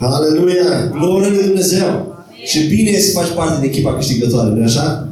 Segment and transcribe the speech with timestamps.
[0.00, 0.90] Aleluia!
[0.98, 1.88] Glorie lui Dumnezeu!
[2.44, 5.08] Și bine e să faci parte din echipa câștigătoare, nu așa?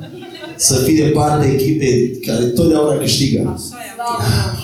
[0.57, 3.59] Să fii de parte de echipe care totdeauna câștigă.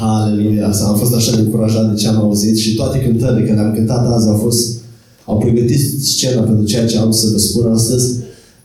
[0.01, 0.69] Aleluia!
[0.69, 3.75] Asta am fost așa de încurajat de ce am auzit și toate cântările care le-am
[3.75, 4.83] cântat azi au fost
[5.25, 8.16] au pregătit scena pentru ceea ce am să vă spun astăzi.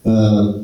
[0.02, 0.56] Uh,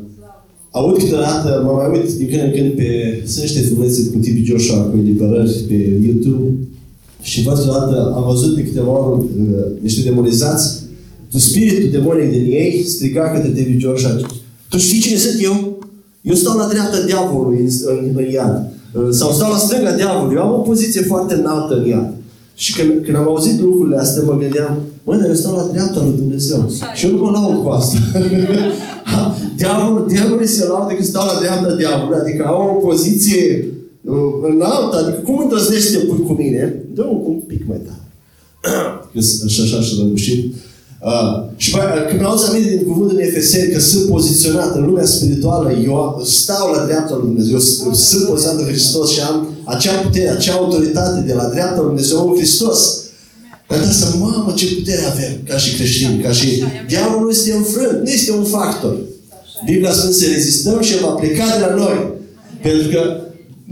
[0.72, 4.44] aud câteodată, mă mai uit din când în când pe, sunt niște filmețe cu Tibi
[4.44, 6.54] Joshua, cu eliberări pe YouTube
[7.22, 10.85] și văd câteodată, am văzut de câteva ori uh, niște demonizați, tu
[11.40, 14.10] spiritul demonic din ei striga către David Joshua,
[14.70, 15.78] tu știi cine sunt eu?
[16.22, 18.72] Eu stau la dreapta diavolului în, în, în iad.
[18.94, 20.36] Uh, sau stau la stânga diavolului.
[20.36, 22.14] Eu am o poziție foarte înaltă în iad.
[22.56, 26.02] Și când, când am auzit lucrurile astea, mă gândeam, mă, dar eu stau la dreapta
[26.04, 26.72] lui Dumnezeu.
[26.96, 27.98] Și eu nu mă laud cu asta.
[29.58, 33.68] diavolul, diavolul se laudă că stau la dreapta diavolului, adică au o poziție
[34.02, 34.16] uh,
[34.50, 36.86] înaltă, adică cum îndrăznești să te pui cu mine?
[36.94, 38.04] dă un pic mai tare.
[39.48, 40.54] și așa și răbușit.
[41.06, 45.06] Uh, și bă, când auzi aminte din cuvântul în Efeseni că sunt poziționat în lumea
[45.06, 47.54] spirituală, eu stau la dreapta lui Dumnezeu,
[47.86, 51.86] eu sunt poziționat în Hristos și am acea putere, acea autoritate de la dreapta lui
[51.86, 52.80] Dumnezeu în Hristos.
[53.68, 56.64] Dar da să, mamă, ce putere avem ca și creștini, ca și...
[56.88, 58.96] Diavolul nu este înfrânt, nu este un factor.
[59.66, 62.14] Biblia spune să rezistăm și el va pleca de la noi.
[62.62, 63.02] Pentru că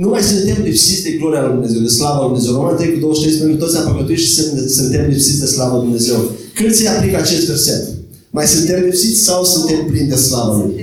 [0.02, 2.54] nu mai suntem lipsiți de gloria lui Dumnezeu, de slava lui Dumnezeu.
[2.54, 4.32] Roman 3 cu 23 spune că toți am păcătuit și
[4.80, 6.18] suntem lipsiți de slava lui Dumnezeu.
[6.58, 7.84] Când se aplică acest verset?
[8.30, 10.74] Mai suntem lipsiți sau suntem plini de slava lui?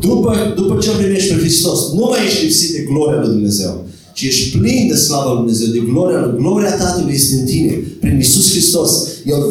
[0.00, 4.22] După, după ce primești pe Hristos, nu mai ești lipsit de gloria lui Dumnezeu, ci
[4.22, 6.38] ești plin de slava lui Dumnezeu, de gloria lui.
[6.42, 8.90] Gloria Tatălui este în tine, prin Isus Hristos.
[9.24, 9.42] El,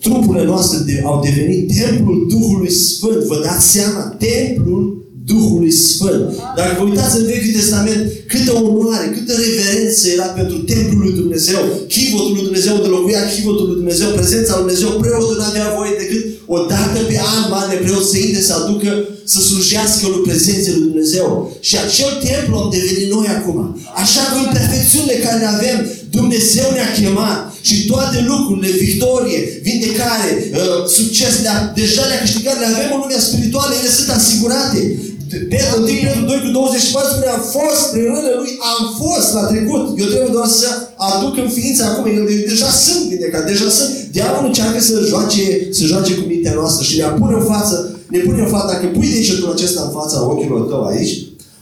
[0.00, 3.22] trupurile noastre de, au devenit templul Duhului Sfânt.
[3.24, 4.16] Vă dați seama?
[4.18, 4.97] Templul
[5.30, 6.24] Duhului Sfânt.
[6.58, 11.60] Dacă vă uitați în Vechiul Testament, câtă onoare, câtă reverență era pentru templul lui Dumnezeu,
[11.94, 15.94] chivotul lui Dumnezeu de locuia chivotul lui Dumnezeu, prezența lui Dumnezeu, preotul nu avea voie
[16.02, 16.22] decât
[16.54, 18.90] o dată pe an, mare preot să intre, să aducă,
[19.32, 21.28] să slujească lui prezenței lui Dumnezeu.
[21.68, 23.56] Și acel templu am devenit noi acum.
[24.02, 25.78] Așa că în perfecțiunile care le avem,
[26.18, 27.38] Dumnezeu ne-a chemat
[27.68, 31.32] și toate lucrurile, victorie, vindecare, uh, succes,
[31.80, 34.80] deja le-a câștigat, le avem în lumea spirituală, ele sunt asigurate.
[35.28, 39.44] Petru, 1 Petru 2 cu 24 spune, am fost prin rândele lui, am fost la
[39.52, 39.82] trecut.
[40.02, 40.68] Eu trebuie doar să
[41.08, 42.04] aduc în ființă acum.
[42.18, 43.90] Eu deja sunt vindecat, deja sunt.
[44.16, 45.44] Diavolul încearcă să joace,
[45.76, 47.76] să joace cu mintea noastră și ne pune în față,
[48.14, 51.12] ne pune în față, dacă pui degetul acesta în fața ochilor tău aici,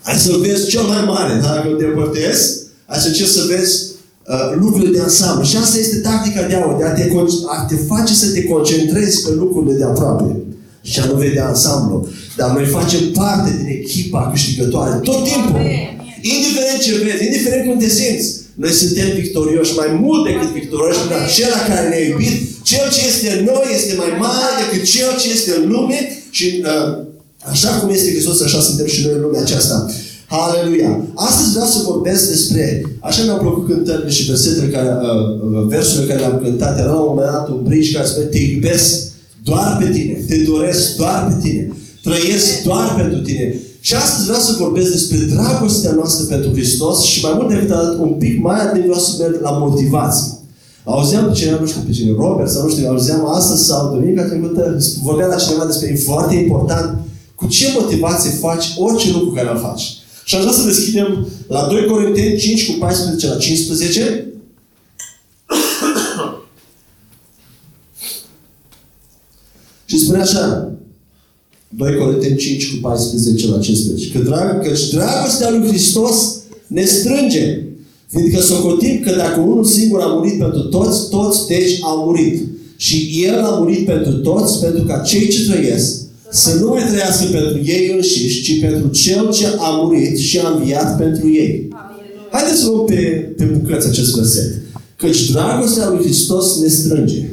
[0.06, 1.32] hai să-l vezi cel mai mare.
[1.48, 2.44] Dacă îl depărtezi,
[2.88, 3.74] hai să încerci să vezi
[4.32, 5.44] uh, lucrurile de ansamblu.
[5.50, 7.04] Și asta este tactica diavolului, de a te,
[7.56, 10.28] a te face să te concentrezi pe lucrurile de aproape
[10.90, 12.08] și a nu vedea ansamblu.
[12.36, 15.60] Dar noi facem parte din echipa câștigătoare tot timpul.
[16.34, 18.28] Indiferent ce vezi, indiferent cum te simți,
[18.62, 22.34] noi suntem victorioși mai mult decât victorioși prin acela care ne-a iubit.
[22.70, 25.98] Cel ce este în noi este mai mare decât cel ce este în lume
[26.36, 26.88] și uh,
[27.52, 29.76] așa cum este Hristos, așa suntem și noi în lumea aceasta.
[30.36, 30.92] Haleluia!
[31.14, 32.64] Astăzi vreau să vorbesc despre,
[33.00, 35.10] așa mi-au plăcut cântările și versetele care, uh,
[35.44, 36.78] uh versurile care le-am cântat.
[36.78, 38.88] Era la un moment dat un bridge care spune, te iubesc
[39.48, 41.64] doar pe tine, te doresc doar pe tine
[42.06, 43.60] trăiesc doar pentru tine.
[43.80, 47.98] Și astăzi vreau să vorbesc despre dragostea noastră pentru Hristos și mai mult decât atât,
[47.98, 50.32] un pic mai atent vreau să merg la motivație.
[50.84, 54.22] Auzeam pe cineva, nu știu pe cine, Robert sau nu știu, auzeam astăzi sau duminica
[54.22, 56.98] trecută, vorbea la cineva despre, e foarte important,
[57.34, 59.96] cu ce motivație faci orice lucru care îl faci.
[60.24, 64.26] Și aș vrea să deschidem la 2 Corinteni 5 cu 14 la 15.
[69.88, 70.75] și spune așa,
[71.68, 74.10] 2 Corinteni 5 cu 14 la 15.
[74.10, 77.60] Că drag, căci dragostea lui Hristos ne strânge.
[78.08, 82.42] Fiindcă socotim că dacă unul singur a murit pentru toți, toți deci au murit.
[82.76, 87.24] Și El a murit pentru toți, pentru ca cei ce trăiesc să nu mai trăiască
[87.30, 91.68] pentru ei înșiși, ci pentru Cel ce a murit și a înviat pentru ei.
[92.30, 92.94] Haideți să luăm pe,
[93.36, 94.54] pe bucăți acest verset.
[94.96, 97.28] Căci dragostea lui Hristos ne strânge.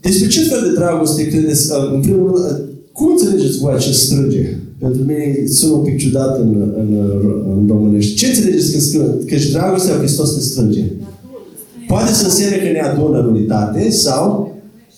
[0.00, 1.70] Despre ce fel de dragoste credeți?
[1.92, 2.69] În primul rând,
[3.00, 4.56] cum înțelegeți voi acest strânge?
[4.78, 6.88] Pentru mine sună un pic ciudat în, în,
[7.50, 8.14] în românești.
[8.14, 9.04] Ce înțelegeți când spune?
[9.26, 10.84] Că și dragostea Hristos ne strânge.
[11.86, 14.54] Poate să însemne că ne adună în unitate sau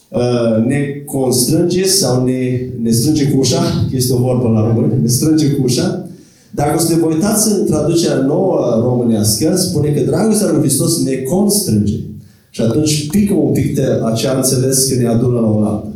[0.09, 3.63] uh, ne constrânge sau ne, ne strânge cu ușa.
[3.95, 4.99] Este o vorbă la român.
[5.03, 6.09] Ne strânge cu ușa.
[6.51, 11.03] Dacă o să ne vă uitați în traducerea nouă românească, spune că dragostea lui Hristos
[11.03, 11.99] ne constrânge.
[12.51, 15.92] Și atunci pică un pic de acea înțeles că ne adună la o altă.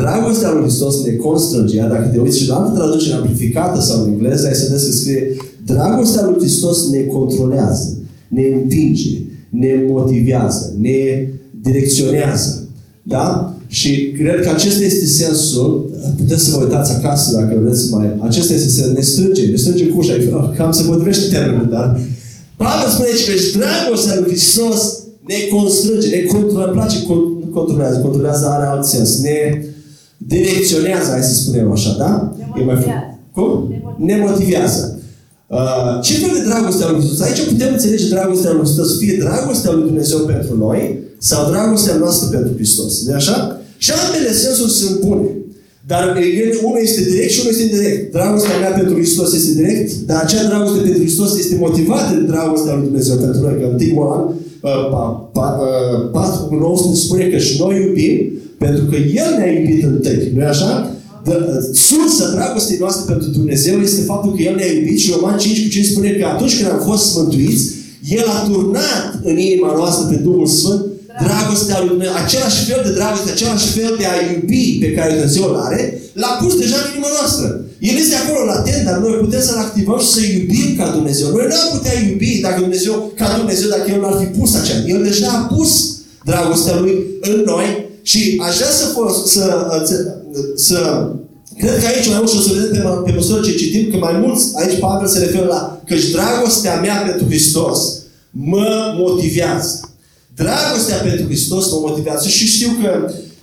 [0.00, 1.80] Dragostea lui Hristos ne constrânge.
[1.80, 4.92] Dacă te uiți și la altă traducere amplificată sau în engleză, ai să vezi că
[4.92, 7.96] scrie Dragostea lui Hristos ne controlează,
[8.28, 11.28] ne împinge, ne motivează, ne
[11.62, 12.68] direcționează.
[13.02, 13.54] Da?
[13.66, 18.54] Și cred că acesta este sensul, puteți să vă uitați acasă dacă vreți mai, acesta
[18.54, 20.12] este sensul, ne strânge, ne strânge cu ușa,
[20.56, 22.00] cam se potrivește termenul, dar
[22.56, 27.98] Pavel spune aici că dragostea lui Hristos ne constrânge, ne controlează, îmi place, nu controlează,
[27.98, 29.38] controlează are alt sens, ne
[30.26, 32.36] direcționează, hai să spunem așa, da?
[32.38, 32.86] Ne motivează.
[33.34, 33.74] Cum?
[33.98, 34.98] Ne motivează.
[35.46, 37.20] Uh, ce fel de dragoste a lui Hristos?
[37.20, 42.28] Aici putem înțelege dragostea lui Hristos, fie dragostea lui Dumnezeu pentru noi sau dragostea noastră
[42.28, 43.04] pentru Hristos.
[43.04, 43.60] de așa?
[43.76, 45.28] Și ambele sensuri sunt bune.
[45.86, 48.12] Dar el, unul este direct și unul este indirect.
[48.12, 52.74] Dragostea mea pentru Hristos este direct, dar acea dragoste pentru Hristos este motivată de dragostea
[52.74, 53.54] lui Dumnezeu pentru noi.
[53.60, 54.34] Că în Timoan
[56.12, 60.32] 4 cu 9 spune că și noi iubim pentru că El ne-a iubit întâi.
[60.34, 60.90] nu așa?
[61.72, 65.68] sursa dragostei noastre pentru Dumnezeu este faptul că El ne-a iubit și Roman 5 cu
[65.68, 67.64] 5 spune că atunci când am fost smântuiți,
[68.08, 70.84] El a turnat în inima noastră pe Duhul Sfânt
[71.26, 75.44] dragostea lui Dumnezeu, același fel de dragoste, același fel de a iubi pe care Dumnezeu
[75.48, 75.80] îl are,
[76.12, 77.46] l-a pus deja în inima noastră.
[77.90, 81.26] El este acolo latent, dar noi putem să-L activăm și să iubim ca Dumnezeu.
[81.36, 84.78] Noi nu am putea iubi dacă Dumnezeu, ca Dumnezeu dacă El n-ar fi pus acea.
[84.94, 85.70] El deja a pus
[86.24, 88.84] dragostea Lui în noi și aș vrea să,
[89.26, 89.44] să,
[89.84, 89.96] să,
[90.56, 90.78] să
[91.58, 93.96] Cred că aici mai mult și o să vedem pe, pe măsură ce citim, că
[93.96, 97.78] mai mulți, aici Pavel se referă la că dragostea mea pentru Hristos
[98.30, 99.80] mă motivează.
[100.34, 102.90] Dragostea pentru Hristos mă motivează și știu că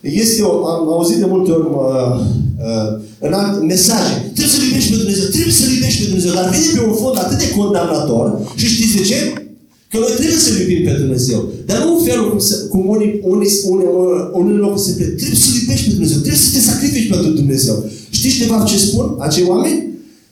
[0.02, 2.20] este o, am auzit de multe ori uh,
[2.68, 2.90] uh,
[3.20, 4.14] în alt mesaje.
[4.36, 7.18] Trebuie să-L iubești pe Dumnezeu, trebuie să-L iubești pe Dumnezeu, dar vine pe un fond
[7.18, 9.18] atât de condamnator și știți de ce?
[9.94, 11.40] Că noi trebuie să-L iubim pe Dumnezeu.
[11.70, 13.90] Dar nu în felul cum, se, cum unii, unii, unii,
[14.40, 15.12] unii locuri se plec.
[15.22, 16.20] Trebuie să-L iubești pe Dumnezeu.
[16.26, 17.76] Trebuie să te sacrifici pentru Dumnezeu.
[18.18, 19.80] Știți de fapt ce spun acei oameni?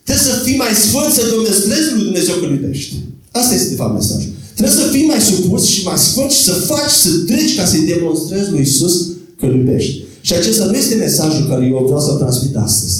[0.05, 2.93] Trebuie să fii mai sfânt, să demonstrezi lui Dumnezeu că îl iubești.
[3.39, 4.31] Asta este de fapt mesajul.
[4.57, 7.89] Trebuie să fii mai supus și mai sfânt și să faci, să treci ca să-i
[7.93, 8.95] demonstrezi lui Isus
[9.39, 9.93] că îl iubești.
[10.27, 12.97] Și acesta nu este mesajul care eu vreau să-l transmit astăzi.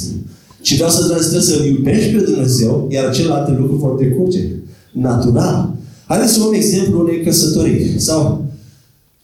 [0.66, 4.42] Ci vreau să transmit să-L iubești pe Dumnezeu, iar celelalte lucruri vor decurge.
[5.08, 5.80] Natural.
[6.12, 7.94] Haideți să luăm exemplu unei căsătorii.
[7.98, 8.46] Sau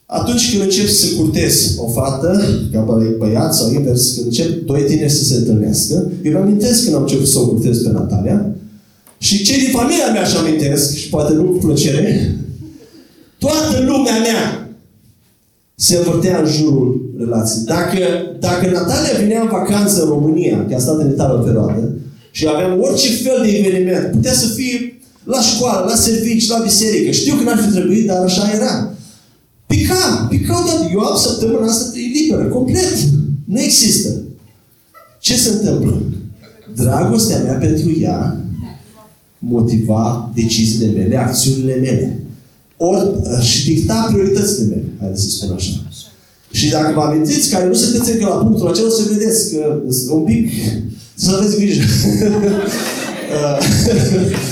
[0.05, 2.41] atunci când începi să curtezi o fată,
[2.71, 6.95] ca băiat sau invers, când încep doi tineri să se întâlnească, eu îmi amintesc când
[6.95, 8.45] am început să o curtez pe Natalia,
[9.17, 12.35] și cei din familia mea și amintesc, și poate nu cu plăcere,
[13.37, 14.69] toată lumea mea
[15.75, 17.65] se învârtea în jurul relației.
[17.65, 17.97] Dacă,
[18.39, 21.95] dacă Natalia vinea în vacanță în România, că a stat în Italia o perioadă,
[22.31, 24.97] și aveam orice fel de eveniment, putea să fie
[25.27, 27.11] la școală, la servici, la biserică.
[27.11, 28.93] Știu că n-ar fi trebuit, dar așa era.
[29.65, 30.89] Pica, picau toate.
[30.93, 32.97] Eu am săptămâna asta liberă, complet.
[33.45, 34.09] Nu există.
[35.19, 36.01] Ce se întâmplă?
[36.75, 38.41] Dragostea mea pentru ea
[39.39, 42.19] motiva deciziile mele, acțiunile mele.
[42.77, 43.09] Ori
[43.41, 45.71] și dicta prioritățile mele, haideți să spun așa.
[46.51, 49.79] Și dacă vă amintiți, care nu sunteți încă la punctul acela, să vedeți că
[50.09, 50.51] un pic
[51.15, 51.83] să aveți grijă.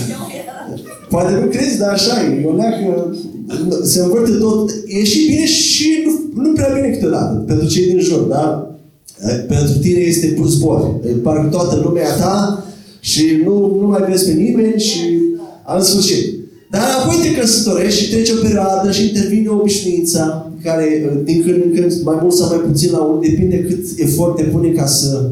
[1.15, 2.41] Poate nu crezi, dar așa e.
[2.41, 4.69] Eu că se învârte tot.
[4.87, 8.69] E și bine și nu, nu prea bine câteodată, pentru cei din jur, da?
[9.47, 10.99] Pentru tine este zbor.
[11.23, 12.65] Parcă toată lumea ta
[12.99, 14.99] și nu, nu mai vezi pe nimeni și
[15.65, 16.33] am sfârșit.
[16.71, 21.73] Dar apoi te căsătorești și trece o perioadă și intervine obișnuința care din când în
[21.75, 25.29] când, mai mult sau mai puțin la un, depinde cât efort depune ca să,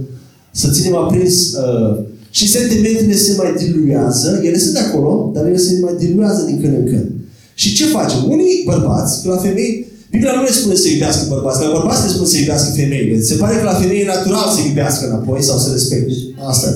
[0.51, 1.97] să ținem aprins uh,
[2.37, 6.73] și sentimentele se mai diluează, ele sunt acolo, dar ele se mai diluează din când
[6.79, 7.07] în când.
[7.53, 8.19] Și ce facem?
[8.35, 9.71] Unii bărbați, că la femei,
[10.11, 13.21] Biblia nu le spune să iubească bărbați, la bărbați le spune să iubească femeile.
[13.21, 16.13] Se pare că la femei e natural să iubească înapoi sau să respecte.
[16.51, 16.67] Asta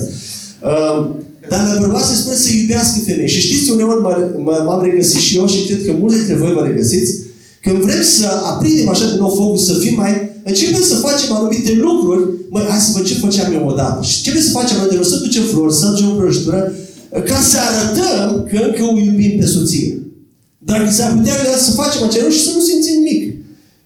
[0.70, 0.98] uh,
[1.50, 3.28] dar la bărbați se spune să iubească femei.
[3.28, 4.02] Și știți, uneori
[4.66, 7.12] m-am regăsit și eu și cred că mulți dintre voi vă regăsiți,
[7.62, 10.27] când vrem să aprindem așa din nou focul, să fim mai...
[10.50, 12.22] Începem să facem anumite lucruri.
[12.52, 13.98] Măi, hai să văd ce făceam eu odată.
[14.10, 16.72] Și ce să facem noi de să ducem flori, să ducem o prăjitură,
[17.28, 19.90] ca să arătăm că încă o iubim pe soție.
[20.68, 21.34] Dar s-ar putea
[21.66, 23.22] să facem acel lucru și să nu simțim nimic.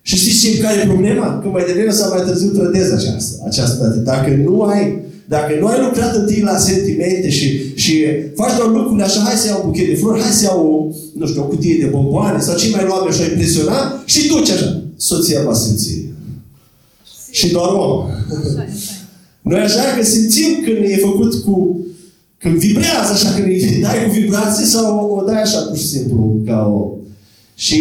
[0.02, 1.38] Și știți ce care e problema?
[1.40, 3.98] Că mai devreme sau mai târziu trădezi această, această dată.
[4.12, 7.94] Dacă nu ai dacă nu ai lucrat întâi la sentimente și, și
[8.34, 10.94] faci doar lucrurile așa, hai să iau un buchet de flori, hai să iau o,
[11.18, 14.82] nu știu, o cutie de bomboane sau ce mai luam așa impresiona și duci așa.
[14.96, 16.01] Soția va simți.
[17.32, 18.08] Și doar om.
[19.42, 21.86] Noi așa că simțim când e făcut cu
[22.38, 26.40] când vibrează așa, când îi dai cu vibrație sau o dai așa pur și simplu
[26.46, 26.80] ca o...
[27.54, 27.78] Și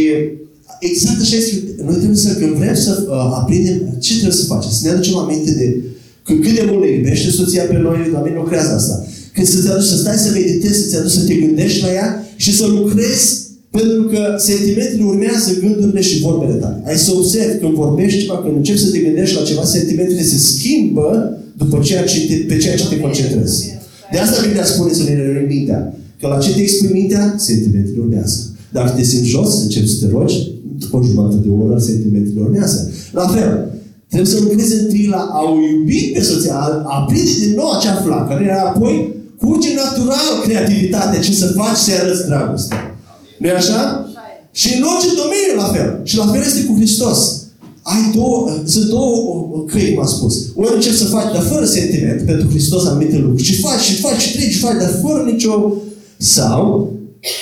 [0.79, 1.55] exact așa este.
[1.83, 4.71] Noi trebuie să, când vrem să uh, aprindem, ce trebuie să facem?
[4.71, 5.81] Să ne aducem aminte de
[6.23, 9.05] când cât de mult ne iubește soția pe noi, la mine lucrează asta.
[9.33, 11.93] Când să te aduci să stai să meditezi, să te aduci să te gândești la
[11.93, 13.40] ea și să lucrezi
[13.71, 16.83] Pentru că sentimentele urmează gândurile și vorbele tale.
[16.85, 20.37] Ai să observi când vorbești ceva, când începi să te gândești la ceva, sentimentele se
[20.37, 23.79] schimbă după ceea ce te, pe ceea ce te concentrezi.
[24.11, 25.95] De asta Biblia spune să ne rărim mintea.
[26.19, 28.37] Că la ce te exprimi mintea, sentimentele urmează.
[28.71, 32.91] Dacă te simți jos, începi să te rogi, după o jumătate de oră, sentimentele urmează.
[33.11, 33.71] La fel,
[34.07, 37.69] trebuie să lucrezi întâi la a o iubi pe soția, a, a prinde din nou
[37.71, 42.75] acea flacără, iar apoi curge natural creativitatea ce să faci să arăți dragoste.
[43.41, 43.79] Nu e așa?
[44.51, 45.89] Și în orice domeniu la fel.
[46.03, 47.19] Și la fel este cu Hristos.
[47.81, 50.33] Ai două, sunt două căi, cum am spus.
[50.55, 53.43] Ori încerci să faci, dar fără sentiment, pentru Hristos anumite lucruri.
[53.43, 55.73] Și faci, și faci, și treci, și faci, dar fără nicio...
[56.17, 56.91] Sau,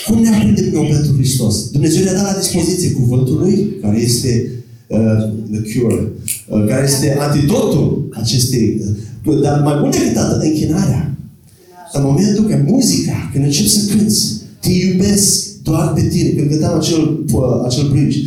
[0.07, 1.69] cum ne aprinde nou pentru Hristos?
[1.69, 4.51] Dumnezeu ne-a dat la dispoziție cuvântul Lui, care este
[4.87, 6.11] uh, the cure,
[6.47, 8.81] uh, care este antidotul acestei...
[9.25, 11.17] Uh, dar mai mult decât atât, închinarea.
[11.93, 16.29] În momentul când muzica, când începi să cânți, te iubesc doar pe tine.
[16.29, 17.01] Când cântam acel,
[17.67, 18.19] acel bridge,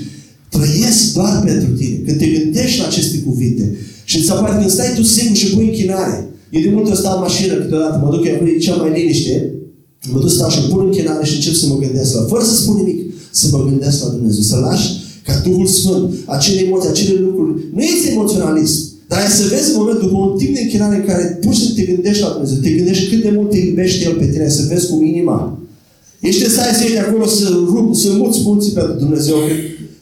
[0.55, 1.97] trăiesc doar pentru tine.
[2.07, 3.65] Când te gândești la aceste cuvinte
[4.05, 6.17] și îți apare când stai tu singur și pui închinare.
[6.55, 9.35] Eu de multe ori stau în mașină câteodată, mă duc acolo, e cea mai liniște,
[10.13, 12.77] mă duc stau și pun închinare și încep să mă gândesc la, fără să spun
[12.77, 14.87] nimic, să mă gândesc la Dumnezeu, să lași
[15.27, 17.53] ca Duhul Sfânt, acele emoții, acele lucruri.
[17.75, 18.81] Nu este emoționalism.
[19.09, 21.75] Dar ai să vezi în momentul, după un timp de închinare în care pur și
[21.75, 24.63] te gândești la Dumnezeu, te gândești cât de mult te iubește El pe tine, să
[24.69, 25.62] vezi cum inima.
[26.23, 29.53] Ești să ai să ieși de acolo să, rup, să muți munții pentru Dumnezeu, că,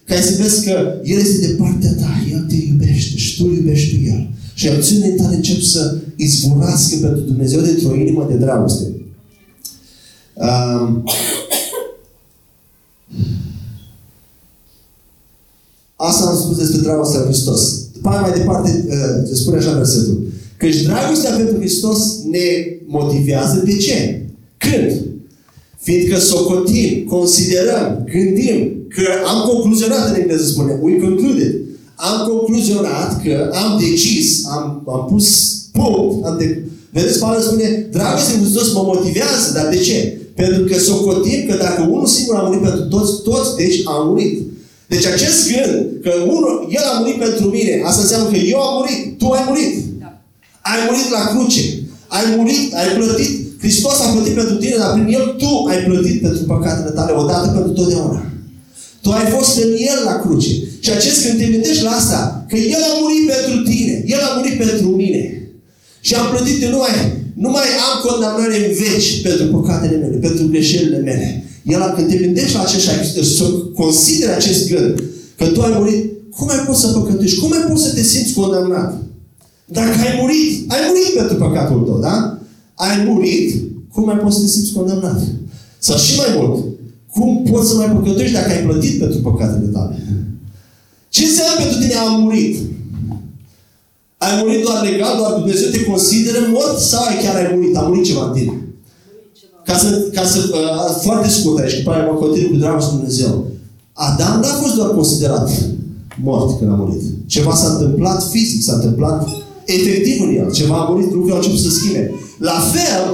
[0.05, 3.97] ca să vezi că El este de partea ta, El te iubește și tu iubești
[3.97, 4.31] pe El.
[4.55, 8.85] Și acțiunile tale încep să izvorască pentru Dumnezeu dintr-o inimă de dragoste.
[10.35, 11.05] Um,
[15.97, 17.87] Asta am spus despre dragostea lui Hristos.
[17.93, 20.23] După aia mai departe, uh, se spune așa versetul.
[20.57, 21.99] Căci dragostea pentru Hristos
[22.31, 22.41] ne
[22.87, 24.27] motivează de ce?
[24.57, 25.10] Când?
[25.91, 31.55] Fiindcă socotim, considerăm, gândim că am concluzionat în engleză spune, we concluded.
[31.95, 35.29] Am concluzionat că am decis, am, am pus
[35.73, 36.63] punct, am de...
[36.91, 40.19] Vedeți, Pavel spune, dragostea lui Hristos mă motivează, dar de ce?
[40.35, 44.41] Pentru că socotim că dacă unul singur a murit pentru toți, toți, deci a murit.
[44.89, 48.75] Deci acest gând, că unul, El a murit pentru mine, asta înseamnă că eu am
[48.79, 49.75] murit, tu ai murit.
[50.01, 50.21] Da.
[50.71, 51.63] Ai murit la cruce.
[52.07, 53.50] Ai murit, ai plătit.
[53.61, 57.47] Hristos a plătit pentru tine, dar prin El tu ai plătit pentru păcatele tale, odată
[57.57, 58.23] pentru totdeauna.
[59.03, 60.53] Tu ai fost în El la cruce.
[60.85, 64.35] Și acest când te gândești la asta, că El a murit pentru tine, El a
[64.37, 65.23] murit pentru mine.
[66.01, 66.95] Și am plătit de nu mai,
[67.35, 71.45] nu mai am condamnare în veci pentru păcatele mele, pentru greșelile mele.
[71.63, 72.93] El, când te gândești la aceștia,
[73.39, 75.03] să consideri acest gând,
[75.39, 76.05] că tu ai murit,
[76.37, 77.41] cum ai poți să păcătești?
[77.41, 79.03] Cum ai poți să te simți condamnat?
[79.65, 82.40] Dacă ai murit, ai murit pentru păcatul tău, da?
[82.87, 83.49] Ai murit,
[83.93, 85.21] cum ai poți să te simți condamnat?
[85.79, 86.65] Sau și mai mult,
[87.15, 89.95] cum poți să mai păcătești dacă ai plătit pentru păcatele tale?
[91.09, 92.57] Ce înseamnă pentru tine a murit?
[94.19, 97.77] Ai murit doar legal, doar Dumnezeu te consideră mort sau ai chiar ai murit?
[97.77, 98.55] A murit ceva în tine?
[99.65, 103.47] Ca să, ca să uh, foarte scurt aici, după aia mă continui cu dragostea Dumnezeu.
[103.93, 105.51] Adam n-a fost doar considerat
[106.23, 107.03] mort când a murit.
[107.27, 109.29] Ceva s-a întâmplat fizic, s-a întâmplat
[109.65, 110.53] efectiv în el.
[110.53, 112.15] Ceva a murit, lucrurile au început să schimbe.
[112.41, 113.05] La fel,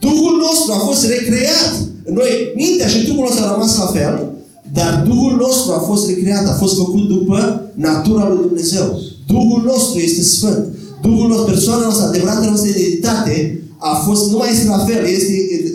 [0.00, 1.72] Duhul nostru a fost recreat.
[2.18, 4.32] Noi, mintea și Duhul nostru a rămas la fel,
[4.72, 9.00] dar Duhul nostru a fost recreat, a fost făcut după natura lui Dumnezeu.
[9.26, 10.66] Duhul nostru este sfânt.
[11.02, 15.32] Duhul nostru, persoana noastră, adevărata noastră identitate, a fost, nu mai este la fel, este,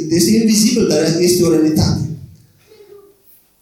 [0.10, 2.02] este invizibil, dar este o realitate.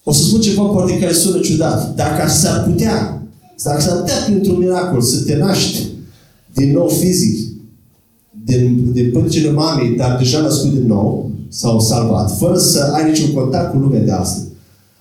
[0.04, 1.96] O să spun ceva poate care sună ciudat.
[1.96, 3.24] Dacă s-ar putea,
[3.63, 5.88] dacă s-ar putea printr-un miracol să te naști
[6.54, 7.50] din nou fizic,
[8.45, 13.33] din, din pântecele mamei, dar deja născut din nou, sau salvat, fără să ai niciun
[13.33, 14.45] contact cu lumea de astăzi,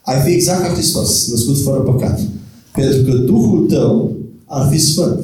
[0.02, 2.20] ai fi exact ca Hristos, născut fără păcat.
[2.74, 4.12] Pentru că Duhul tău
[4.46, 5.18] ar fi sfânt.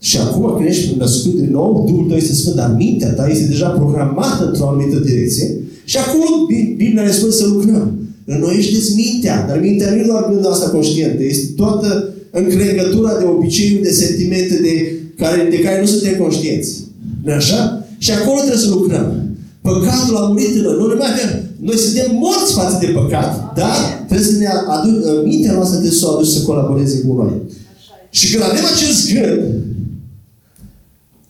[0.00, 3.44] Și acum când ești născut din nou, Duhul tău este sfânt, dar mintea ta este
[3.44, 5.60] deja programată într-o anumită direcție.
[5.84, 7.98] Și acum Biblia ne spune să lucrăm.
[8.24, 13.18] În noi ești mintea, dar mintea nu e doar gândul asta conștientă, este toată încrengătura
[13.18, 16.70] de obiceiuri, de sentimente de care, de care nu suntem conștienți.
[17.24, 17.86] Nu așa?
[17.98, 19.06] Și acolo trebuie să lucrăm.
[19.60, 20.76] Păcatul a murit în noi.
[20.78, 21.30] Nu ne mai avem.
[21.60, 23.76] Noi suntem morți față de păcat, dar
[24.06, 27.32] trebuie să ne aduc, mintea noastră de să o aduci să colaboreze cu noi.
[28.10, 29.40] Și când avem acest gând,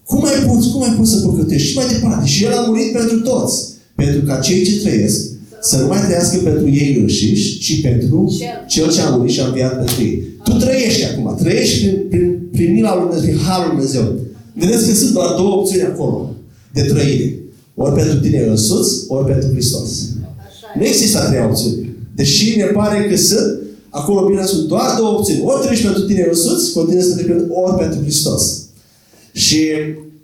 [0.04, 1.68] cum mai poți, cum mai poți să păcătești?
[1.68, 2.26] Și mai departe.
[2.26, 3.70] Și El a murit pentru toți.
[3.94, 5.20] Pentru ca cei ce trăiesc
[5.60, 9.46] să nu mai trăiască pentru ei înșiși, ci pentru Cel ce a murit și a
[9.46, 10.22] înviat pentru ei.
[10.44, 11.36] Tu trăiești acum.
[11.42, 14.14] Trăiești prin, prin, prin mila lui Dumnezeu, prin Harul Dumnezeu.
[14.54, 16.30] Vedeți că sunt doar două opțiuni acolo
[16.72, 17.38] de trăire.
[17.74, 19.88] Ori pentru tine însuți, ori pentru Hristos.
[20.74, 21.96] Nu există a treia opțiune.
[22.14, 25.42] Deși ne pare că sunt, acolo bine sunt doar două opțiuni.
[25.44, 28.62] Ori treci pentru tine însuți, continui să treci ori pentru Hristos.
[29.32, 29.68] Și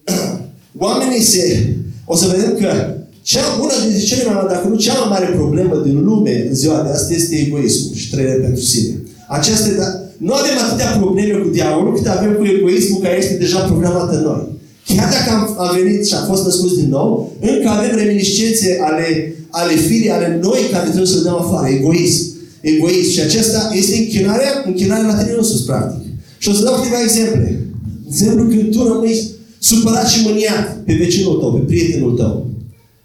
[0.78, 1.75] oamenii se...
[2.04, 5.35] O să vedem că cea, una dintre cele mai mari, dacă nu cea mai mare
[5.37, 9.02] problemă din lume în ziua de astăzi este egoismul și trăirea pentru sine.
[9.28, 13.58] Aceasta, da, nu avem atâtea probleme cu diavolul cât avem cu egoismul care este deja
[13.58, 14.44] programat în noi.
[14.87, 19.34] Chiar dacă am, am venit și am fost născuți din nou, încă avem reminiscențe ale,
[19.50, 21.66] ale firii, ale noi care trebuie să le dăm afară.
[21.68, 22.22] Egoism.
[22.60, 23.10] Egoism.
[23.10, 26.02] Și acesta este închinarea, închinarea la tine însuți, practic.
[26.38, 27.66] Și o să dau câteva exemple.
[28.08, 32.46] Exemplu, când tu rămâi supărat și mâniat pe vecinul tău, pe prietenul tău.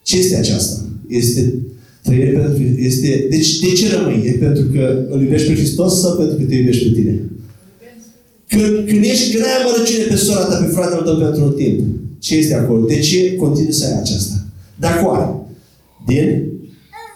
[0.03, 0.79] Ce este aceasta?
[1.07, 1.53] Este
[2.03, 4.23] trăire pentru este, deci de ce rămâi?
[4.25, 7.21] E pentru că îl iubești pe Hristos sau pentru că te iubești pe tine?
[8.47, 11.79] Când, când ești, când ai amărăciune pe sora ta, pe fratele tău pentru un timp,
[12.19, 12.85] ce este acolo?
[12.85, 14.45] De ce continui să ai aceasta?
[14.79, 15.41] Dacă o ai,
[16.07, 16.51] din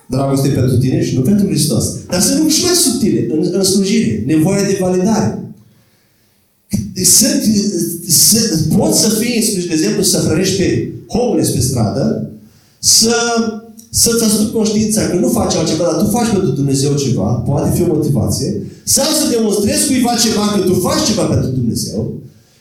[0.08, 1.86] dragoste pentru tine și nu pentru Hristos.
[2.10, 5.42] Dar să nu și mai subtile, în, în slujire, nevoia de validare.
[7.04, 7.28] Să,
[8.08, 8.38] să,
[8.78, 12.32] poți să fii, de exemplu, să hrănești pe homeless pe stradă,
[12.80, 13.14] să,
[14.02, 17.82] să-ți asumi conștiința că nu faci altceva, dar tu faci pentru Dumnezeu ceva, poate fi
[17.86, 18.50] o motivație,
[18.96, 22.02] sau să demonstrezi cuiva ceva că tu faci ceva pentru Dumnezeu,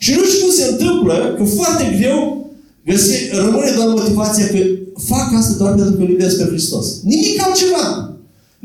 [0.05, 2.19] și nu știu cum se întâmplă, că foarte greu
[2.89, 4.61] găsi, rămâne doar motivația că
[5.13, 6.87] fac asta doar pentru că îl iubesc pe Hristos.
[7.13, 7.85] Nimic altceva.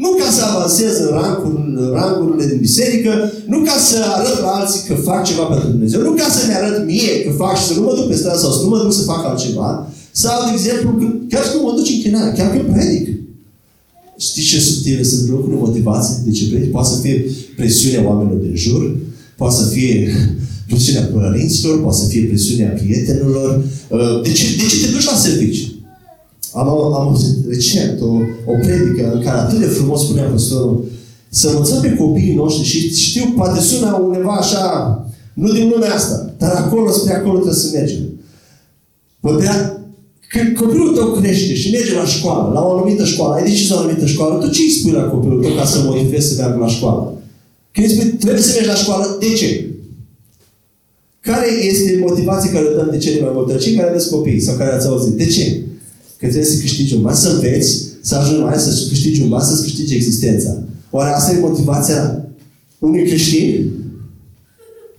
[0.04, 3.12] Nu ca să avansez în rangurile, rangurile din biserică,
[3.52, 6.86] nu ca să arăt la alții că fac ceva pentru Dumnezeu, nu ca să-mi arăt
[6.86, 8.94] mie că fac și să nu mă duc pe stradă sau să nu mă duc
[8.94, 9.70] să fac altceva,
[10.12, 10.90] sau, de exemplu,
[11.30, 13.08] chiar când mă duci în chinare, chiar când predic.
[14.18, 16.72] Știți ce subtile sunt lucruri, motivații de ce predic?
[16.72, 17.26] Poate să fie
[17.56, 18.98] presiunea oamenilor din jur,
[19.38, 20.12] poate să fie
[20.70, 23.64] presiunea părinților, poate să fie presiunea prietenilor.
[23.90, 25.68] Uh, de ce, de ce te duci la serviciu?
[26.54, 28.12] Am, am auzit recent o,
[28.52, 30.86] o predică în care atât de frumos spunea păstorul
[31.34, 34.96] să învățăm pe copiii noștri și știu, poate sună undeva așa,
[35.34, 38.00] nu din lumea asta, dar acolo, spre acolo trebuie să mergem.
[39.20, 39.82] Vorbea
[40.32, 43.78] când copilul tău crește și merge la școală, la o anumită școală, ai decis o
[43.78, 46.68] anumită școală, tu ce îi spui la copilul tău ca să motivezi să meargă la
[46.68, 47.14] școală?
[47.72, 49.66] Când îi spui, trebuie să mergi la școală, de ce?
[51.20, 53.58] Care este motivația care o dăm de cele mai multe?
[53.58, 55.14] Cei care aveți copii sau care ați auzit.
[55.14, 55.46] De ce?
[56.18, 59.42] Că trebuie să câștigi un ban, să înveți, să ajungi mai să câștigi un ban,
[59.42, 60.58] să-ți câștigi existența.
[60.90, 62.26] Oare asta e motivația
[62.80, 63.72] unui creștin?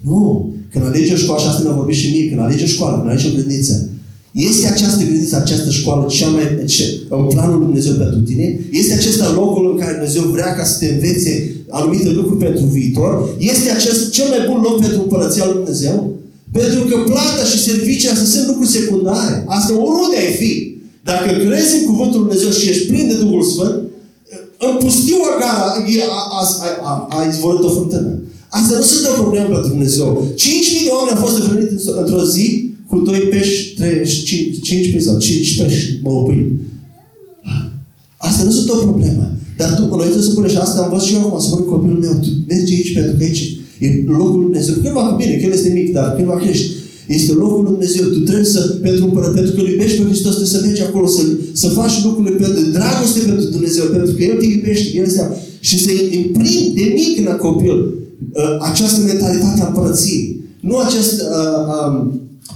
[0.00, 0.50] Nu.
[0.70, 3.08] Când alege o școală, și asta mi-a vorbit și mie, când alege o școală, când
[3.08, 3.88] alege o grădiniță,
[4.32, 8.60] este această grădiniță, această școală cea mai, ce, în planul Lui Dumnezeu pentru tine?
[8.70, 11.32] Este acesta locul în care Dumnezeu vrea ca să te învețe
[11.68, 13.28] anumite lucruri pentru viitor?
[13.38, 15.96] Este acest cel mai bun loc pentru Împărăția Lui Dumnezeu?
[16.52, 19.44] Pentru că plata și servicia astea sunt lucruri secundare.
[19.46, 20.52] Asta oriunde ai fi.
[21.04, 23.76] Dacă crezi în Cuvântul Lui Dumnezeu și ești plin de Duhul Sfânt,
[24.66, 25.66] în pustiu Agara
[27.08, 28.12] a izvorât o fântână.
[28.48, 30.26] Asta nu sunt o problemă pentru Dumnezeu.
[30.34, 35.08] 5.000 de oameni au fost întâlniți într-o zi cu doi pești, trei, cinci, cinci pești
[35.08, 36.60] sau cinci pești mă oprim.
[38.16, 39.24] Asta nu sunt o problemă.
[39.58, 41.64] Dar tu, noi trebuie să spune și asta, am văzut și eu acum, să spun
[41.74, 43.42] copilul meu, tu mergi aici pentru că aici
[43.84, 43.86] e
[44.18, 44.74] locul Lui Dumnezeu.
[44.82, 46.66] Când va bine, că el este mic, dar când va crește,
[47.16, 48.04] este locul Lui Dumnezeu.
[48.16, 49.04] Tu trebuie să, pentru,
[49.36, 51.22] pentru că îl iubești pe Hristos, trebuie să mergi acolo, să,
[51.62, 55.24] să faci lucrurile pentru dragoste pentru Dumnezeu, pentru că El te iubește, El este
[55.68, 57.76] și să imprimi de mic în copil
[58.40, 60.24] uh, această mentalitate a împărăției.
[60.68, 61.96] Nu acest uh, um,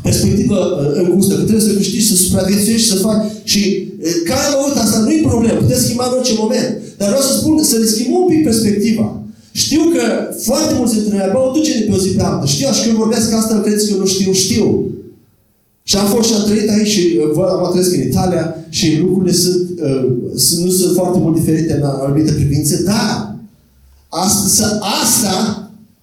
[0.02, 3.62] perspectivă uh, îngustă, că trebuie să câștigi, să supraviețuiești, să faci și
[4.04, 6.70] uh, care am avut asta, nu-i problemă, puteți schimba în orice moment.
[6.98, 9.06] Dar vreau să spun, să ne schimbăm un pic perspectiva.
[9.52, 10.04] Știu că
[10.48, 12.46] foarte mulți dintre noi abia o duce de pe o zi pe altă.
[12.46, 14.66] Știu, așa când vorbesc asta, credeți că eu nu știu, știu.
[15.88, 18.98] Și am fost și am trăit aici și uh, vă am trăiesc în Italia și
[19.00, 20.04] lucrurile sunt, uh,
[20.64, 23.36] nu sunt foarte mult diferite în anumite privințe, dar
[24.08, 25.34] asta, asta,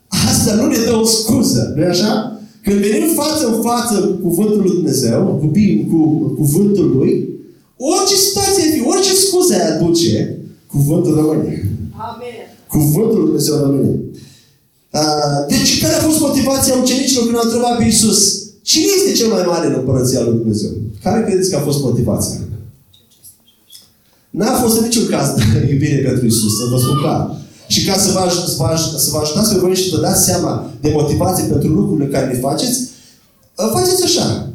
[0.10, 2.42] asta nu ne dă o scuză, nu așa?
[2.64, 5.48] Când venim față în față cu Cuvântul lui Dumnezeu, cu,
[5.92, 6.00] cu
[6.40, 7.30] Cuvântul Lui,
[7.78, 11.70] orice situație fi, orice scuze ai aduce, Cuvântul rămâne.
[12.10, 12.44] Amen.
[12.68, 13.90] Cuvântul lui Dumnezeu rămâne.
[15.00, 18.20] Uh, deci, care a fost motivația ucenicilor când au întrebat pe Iisus?
[18.62, 20.70] Cine este cel mai mare în Împărăția lui Dumnezeu?
[21.04, 22.40] Care credeți că a fost motivația?
[24.30, 25.28] N-a fost în niciun caz
[25.72, 27.43] iubire pentru Iisus, să vă spun clar.
[27.68, 30.24] Și ca să vă, să vă, să vă ajutați pe voi și să vă dați
[30.24, 32.80] seama de motivație pentru lucrurile care le faceți,
[33.74, 34.48] faceți așa.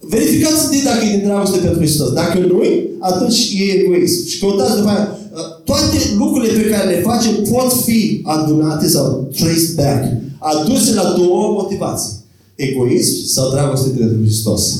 [0.00, 2.12] Verificați de dacă e din dragoste pentru Hristos.
[2.12, 2.62] Dacă nu
[3.00, 4.26] atunci e egoism.
[4.26, 5.18] Și căutați după aia.
[5.64, 10.12] Toate lucrurile pe care le facem pot fi adunate sau traced back.
[10.38, 12.12] Aduse la două motivații.
[12.54, 14.74] Egoism sau dragoste pentru Hristos.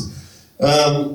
[0.56, 1.10] Um,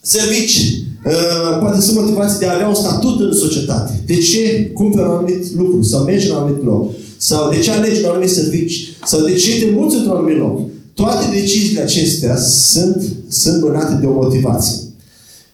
[0.00, 0.82] servici.
[1.06, 4.02] Uh, poate sunt motivații de a avea un statut în societate.
[4.06, 6.90] De ce cumperi un anumit lucru sau mergi la un anumit loc?
[7.16, 8.92] Sau de ce alegi un anumit servici?
[9.04, 10.60] Sau de ce te muți într-un anumit loc?
[10.94, 14.76] Toate deciziile acestea sunt, sunt mânate de o motivație.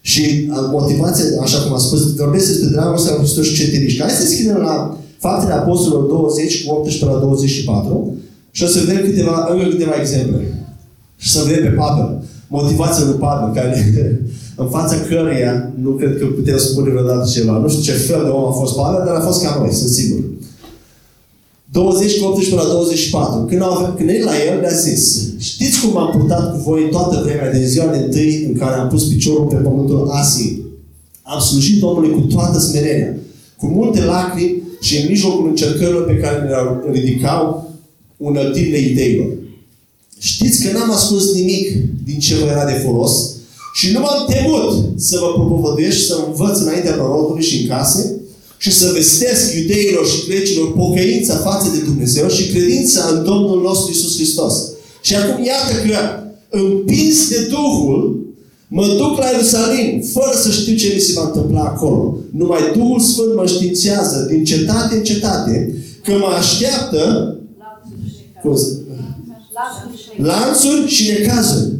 [0.01, 4.01] Și motivația, așa cum am spus, vorbesc despre dragostea lui Hristos și cetiriști.
[4.01, 8.17] Hai să deschidem la Faptele Apostolilor 20 cu 18 la 24
[8.51, 10.67] și o să vedem câteva, încă câteva exemple.
[11.17, 12.23] Și să vedem pe Pavel.
[12.49, 13.75] Motivația lui Pavel, care
[14.63, 17.59] în fața căreia nu cred că putem spune vreodată ceva.
[17.59, 19.91] Nu știu ce fel de om a fost Pavel, dar a fost ca noi, sunt
[19.91, 20.21] sigur.
[21.73, 23.45] 20 cu 18 la 24.
[23.49, 27.23] Când, au, când el la el le-a zis, știți cum am purtat cu voi toată
[27.25, 30.63] vremea din ziua de întâi în care am pus piciorul pe pământul Asiei.
[31.23, 33.17] Am slujit Domnului cu toată smerenia,
[33.57, 37.71] cu multe lacrimi și în mijlocul încercărilor pe care le ridicau
[38.17, 39.27] unătirile ideilor.
[40.19, 43.32] Știți că n-am ascuns nimic din ce vă era de folos
[43.73, 48.17] și nu m-am temut să vă propovăduiesc și să învăț înaintea norodului și în case
[48.59, 53.91] și să vestesc iudeilor și grecilor pocăința față de Dumnezeu și credința în Domnul nostru
[53.91, 54.55] Isus Hristos.
[55.01, 55.99] Și acum iată că
[56.49, 58.21] împins de Duhul,
[58.69, 62.17] mă duc la Ierusalim, fără să știu ce mi se va întâmpla acolo.
[62.31, 67.37] Numai Duhul Sfânt mă științează din cetate în cetate că mă așteaptă
[70.17, 71.71] lanțuri și necazuri.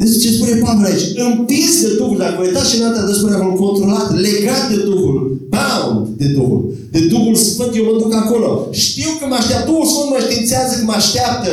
[0.00, 1.04] Deci ce spune Pavel aici?
[1.14, 2.18] Împins de Duhul.
[2.18, 5.16] Dacă vă uitați și în alta de spune acolo, controlat, legat de Duhul,
[5.54, 6.74] bound de Duhul.
[6.90, 8.68] De Duhul Sfânt, eu mă duc acolo.
[8.70, 11.50] Știu că mă așteaptă, Duhul Sfânt mă științează că mă așteaptă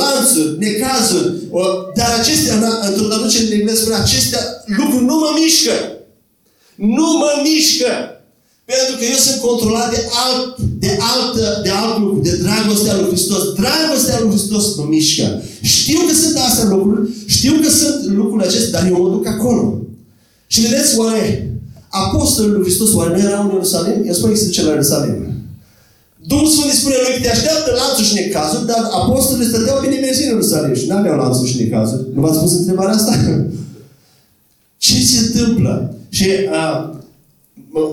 [0.00, 1.28] lanțuri, necazuri.
[1.98, 2.54] Dar acestea,
[2.88, 4.42] într-o traducere în engleză, spune, acestea
[4.78, 5.76] lucruri nu mă mișcă.
[6.74, 7.90] Nu mă mișcă.
[8.72, 10.44] Pentru că eu sunt controlat de alt,
[10.84, 13.42] de altă, de alt lucru, de dragostea lui Hristos.
[13.62, 15.26] Dragostea lui Hristos mă mișcă.
[15.60, 19.62] Știu că sunt astea lucruri, știu că sunt lucrurile acestea, dar eu mă duc acolo.
[20.46, 21.24] Și vedeți, oare
[21.88, 23.98] apostolul lui Hristos, oare nu erau în Ierusalim?
[24.06, 25.14] El spune că se duce la Ierusalim.
[26.30, 29.88] Duhul Sfânt îi spune lui că te așteaptă lanțuri și necazuri, dar apostolii stăteau pe
[29.88, 32.02] nimeni în Ierusalim și nu aveau lanțuri și necazuri.
[32.14, 33.12] Nu v-ați spus întrebarea asta?
[34.84, 35.94] Ce se întâmplă?
[36.08, 36.95] Și uh,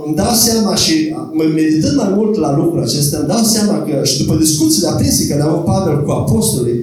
[0.06, 4.04] îmi dau seama și mă meditând mai mult la lucrul acesta, îmi dau seama că
[4.04, 6.80] și după discuțiile aprinse care au avut Pavel cu apostolii,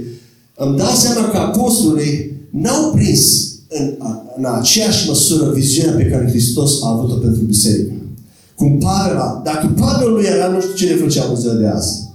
[0.55, 3.95] îmi dau seama că apostolii n-au prins în,
[4.37, 7.93] în aceeași măsură viziunea pe care Hristos a avut-o pentru biserică.
[8.55, 12.09] Cum Pavel, dacă Pavel nu era, nu știu ce ne făcea în ziua de azi.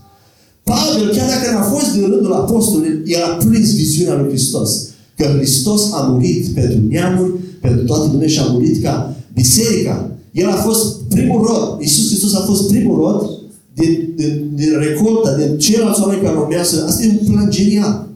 [0.63, 4.87] Pavel, chiar dacă n-a fost din rândul apostolului, el a prins viziunea lui Hristos.
[5.17, 10.49] Că Hristos a murit pentru neamuri, pentru toată lumea și a murit ca biserica el
[10.49, 11.81] a fost primul rod.
[11.81, 13.29] Iisus Hristos a fost primul rod
[13.73, 16.85] din, din, din recolta, din ceilalți oameni care urmează.
[16.87, 18.07] Asta e un plan genial.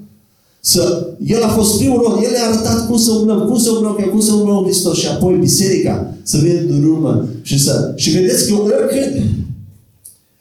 [0.59, 2.23] Să, el a fost primul rod.
[2.23, 4.97] El le-a arătat cum să umblăm, cum să umblăm, cum să umblăm în Hristos.
[4.97, 7.27] Și apoi biserica să vină în urmă.
[7.41, 9.23] Și, să, și vedeți că oricând,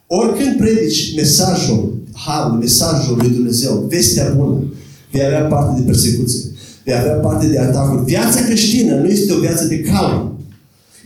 [0.07, 4.63] oricând predici mesajul harul, mesajul lui Dumnezeu, vestea bună,
[5.13, 6.41] vei avea parte de persecuție,
[6.85, 8.05] vei avea parte de atacuri.
[8.05, 10.28] Viața creștină nu este o viață de calm.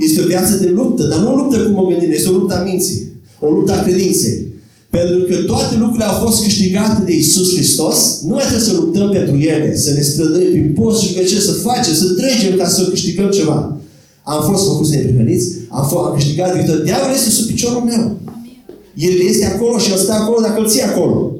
[0.04, 2.54] Este o viață de luptă, dar nu o luptă cum o gândim, este o luptă
[2.58, 3.02] a minții,
[3.40, 4.36] o luptă a credinței.
[4.90, 9.10] Pentru că toate lucrurile au fost câștigate de Isus Hristos, nu mai trebuie să luptăm
[9.10, 12.82] pentru ele, să ne strădăm prin post și ce să facem, să trecem ca să
[12.82, 13.76] câștigăm ceva.
[14.22, 16.84] Am fost făcuți neprihăniți, am, fost, am câștigat victoria.
[16.84, 18.16] Diavolul este sub piciorul meu.
[18.94, 21.36] El este acolo și el stă acolo dacă îl ții acolo.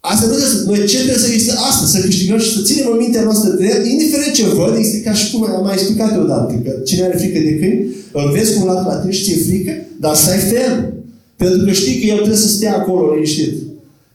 [0.00, 2.86] Asta nu trebuie să, noi ce trebuie să este asta, să câștigăm și să ținem
[2.92, 6.18] în mintea noastră de el, indiferent ce văd, este ca și cum am mai explicat
[6.24, 9.44] odată, că cine are frică de câini, îl vezi cum la la tine și ție
[9.48, 10.96] frică, dar stai ferm.
[11.36, 13.52] Pentru că știi că el trebuie să stea acolo liniștit.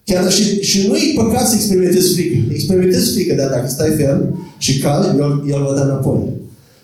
[0.06, 2.38] Chiar și, și nu e păcat să experimentezi frică.
[2.54, 4.22] Experimentezi frică, dar dacă stai ferm
[4.58, 6.22] și calm, el, el va da înapoi.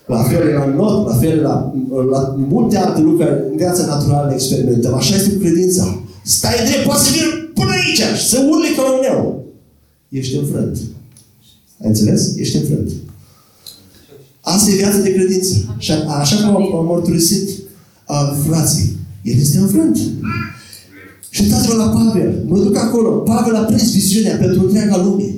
[0.06, 1.72] La fel la not, la fel la,
[2.10, 4.94] la multe alte lucruri în viața naturală le experimentăm.
[4.94, 6.02] Așa este cu credința.
[6.24, 9.44] Stai drept, poate să vină până aici și să urle ca un leu.
[10.08, 10.76] Ești înfrânt.
[11.82, 12.36] Ai înțeles?
[12.36, 12.90] Ești înfrânt.
[14.40, 15.54] Asta e viața de credință.
[15.78, 17.48] Și așa cum am mărturisit
[18.08, 19.96] uh, frații, el este înfrânt.
[21.30, 22.44] Și uitați-vă la Pavel.
[22.46, 23.08] Mă duc acolo.
[23.10, 25.34] Pavel a prins viziunea pentru întreaga lume.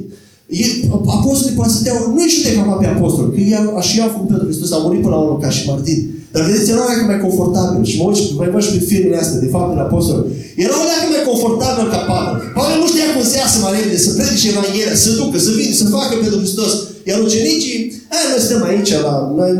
[1.06, 4.72] apostolii poate să dea, nu-i judecă pe apostol, că el, așa i-a făcut pentru Hristos,
[4.72, 5.98] a murit până la urmă ca și martir.
[6.32, 7.80] Dar vedeți, era un mai confortabil.
[7.90, 10.18] Și mă uit și mai văd și pe filmele astea, de fapt, de apostol.
[10.64, 12.34] Era un mai confortabil ca Pavel.
[12.58, 15.74] Pavel nu știa cum să iasă mai repede, să predice Evanghelia, să ducă, să vină,
[15.80, 16.72] să facă pentru Hristos.
[17.08, 17.78] Iar ucenicii,
[18.12, 19.52] hai, noi suntem aici, la, noi,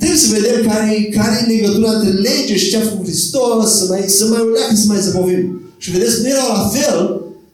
[0.00, 3.84] trebuie să vedem care, care e legătura între lege și ce a făcut Hristos, să
[3.90, 5.44] mai, să mai uleacă, să mai zăbovim.
[5.82, 6.98] Și vedeți, nu erau la fel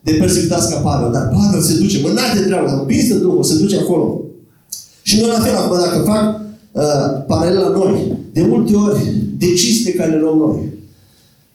[0.07, 3.61] de persecutați ca Pavel, dar Pavel se duce, mânat de treabă, împins de Duhul, se
[3.63, 4.07] duce acolo.
[5.03, 6.25] Și noi la fel, acum, dacă fac
[6.73, 10.73] uh, paralel la noi, de multe ori, deciziile care le luăm noi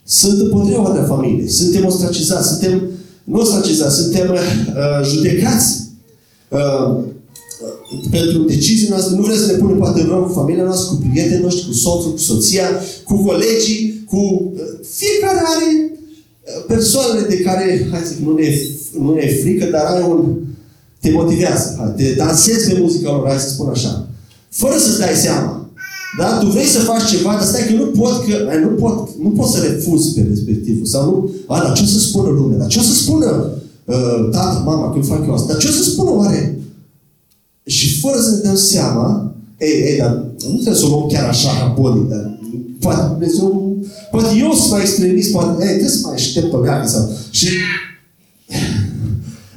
[0.07, 1.47] sunt împotriva de familie.
[1.47, 2.81] Suntem ostracizați, suntem
[3.23, 5.81] nu ostracizați, suntem uh, judecați
[6.49, 6.97] uh,
[8.09, 9.15] pentru deciziile noastre.
[9.15, 11.73] Nu vrem să ne punem poate în rău cu familia noastră, cu prietenii noștri, cu
[11.73, 12.67] soțul, cu soția,
[13.03, 14.17] cu colegii, cu...
[14.17, 14.61] Uh,
[14.95, 18.57] fiecare are uh, persoanele de care, hai să zic, nu ne,
[18.99, 20.35] nu ne e frică, dar ai un...
[20.99, 21.75] te motivează.
[21.77, 24.07] Hai, te dansezi pe muzica lor, hai să spun așa.
[24.49, 25.69] Fără să-ți dai seama.
[26.17, 26.37] Da?
[26.37, 29.29] Tu vrei să faci ceva, dar stai că nu pot, că, ai, nu pot, nu
[29.29, 30.85] pot să refuz pe respectivul.
[30.85, 32.57] Sau nu, a, dar ce o să spună lumea?
[32.57, 33.51] Dar ce o să spună
[33.85, 35.51] uh, tata, mama, când fac eu asta?
[35.51, 36.59] Dar ce o să spună oare?
[37.65, 41.27] Și fără să ne dăm seama, ei, ei, dar nu trebuie să o luăm chiar
[41.27, 42.39] așa, raponic, dar
[42.79, 43.77] poate Dumnezeu,
[44.11, 47.09] poate eu sunt mai extremist, poate, ei, trebuie să mai aștept pe leagă sau...
[47.29, 47.47] Și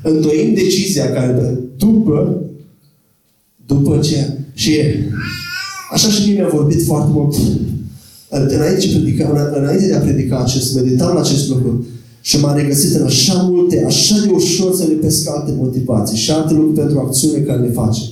[0.03, 2.43] întoim decizia care după,
[3.67, 4.73] după ce, și
[5.93, 7.35] Așa și mie mi-a vorbit foarte mult.
[8.29, 11.87] Înainte, predica, înainte de a predica acest, meditam la acest lucru
[12.21, 16.31] și m-am regăsit în așa multe, așa de ușor să le pesc alte motivații și
[16.31, 18.05] alte lucruri pentru acțiune care le facem.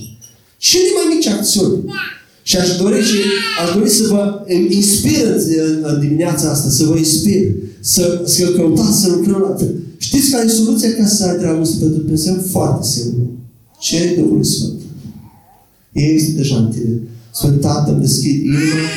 [0.57, 1.83] Cele mai mici acțiuni.
[2.43, 3.17] Și aș dori, și,
[3.63, 7.43] aș dori să vă inspir în, în dimineața asta, să vă inspir,
[7.79, 9.55] să, să căutați, să lucrăm la
[9.97, 12.35] Știți care e soluția ca să ai dragoste pentru Dumnezeu?
[12.51, 13.23] Foarte simplu.
[13.79, 14.79] Cere Duhul Sfânt.
[15.93, 16.99] Ei este deja în tine.
[17.31, 18.87] Sfânt Tată, îmi deschid inima.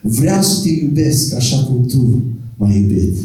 [0.00, 2.22] Vreau să te iubesc așa cum Tu
[2.56, 3.16] m-ai iubit.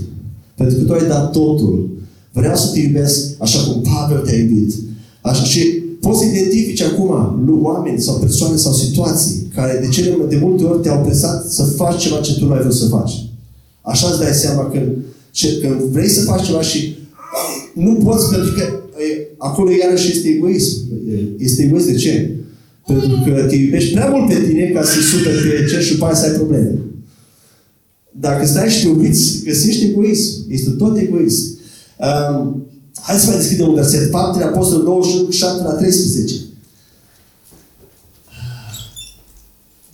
[0.56, 1.90] Pentru că Tu ai dat totul.
[2.32, 4.74] Vreau să te iubesc așa cum Pavel te-a iubit.
[5.22, 5.60] Așa și
[6.00, 7.10] poți să identifici acum
[7.62, 12.02] oameni sau persoane sau situații care de cele de multe ori te-au presat să faci
[12.02, 13.12] ceva ce tu nu ai vrut să faci.
[13.82, 14.92] Așa îți dai seama când,
[15.32, 16.96] ce, când vrei să faci ceva și
[17.74, 18.62] nu poți pentru că
[19.02, 20.78] e, acolo iarăși este egoism.
[21.38, 22.36] Este egoism de ce?
[22.86, 26.06] Pentru că te iubești prea mult pe tine ca să-i superi pe cer și după
[26.06, 26.74] aia să ai probleme.
[28.12, 30.46] Dacă stai și te uiți, găsești egoism.
[30.50, 31.60] Este tot egoism.
[31.98, 32.68] Um,
[33.02, 34.10] hai să mai deschidem un verset.
[34.10, 36.36] Faptele Apostolului 27 la 13.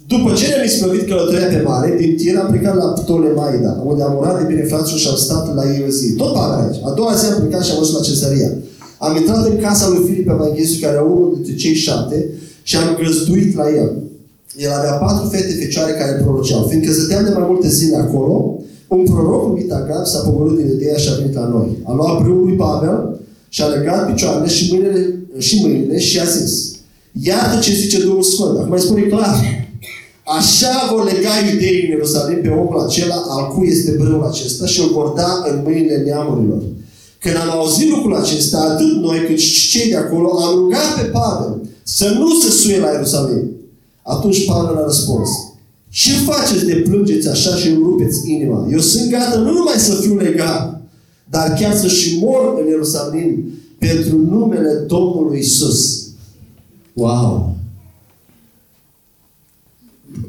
[0.07, 4.17] După ce ne-am isprăvit călătoria pe mare, din tir am plecat la Ptolemaida, unde am
[4.17, 6.13] urat de bine fraților și am stat la ei o zi.
[6.13, 6.81] Tot Pavel aici.
[6.83, 8.51] A doua zi am plecat și am ajuns la Cezăria.
[8.97, 12.29] Am intrat în casa lui Filip Evanghelistul, care era unul dintre cei șapte,
[12.67, 13.89] și am găzduit la el.
[14.57, 16.67] El avea patru fete fecioare care proroceau.
[16.69, 20.97] Fiindcă zăteam de mai multe zile acolo, un proroc numit Agab s-a pogorât din ideea
[20.97, 21.77] și a venit la noi.
[21.83, 26.23] A luat brâul lui Pavel și a legat picioarele și mâinile, și mâinile și a
[26.23, 26.75] zis
[27.11, 28.57] Iată ce zice Duhul Sfânt.
[28.57, 29.35] Acum îi spune clar.
[30.37, 34.81] Așa vor lega iudeii în Ierusalim pe omul acela al cui este brâul acesta și
[34.81, 36.61] îl vor da în mâinile neamurilor.
[37.19, 41.03] Când am auzit lucrul acesta, atât noi cât și cei de acolo, am rugat pe
[41.03, 43.51] Pavel să nu se suie la Ierusalim.
[44.01, 45.29] Atunci Pavel a răspuns,
[45.89, 48.67] ce faceți de plângeți așa și îmi rupeți inima?
[48.71, 50.81] Eu sunt gata nu numai să fiu legat,
[51.29, 56.07] dar chiar să și mor în Ierusalim pentru numele Domnului Isus.
[56.93, 57.55] Wow!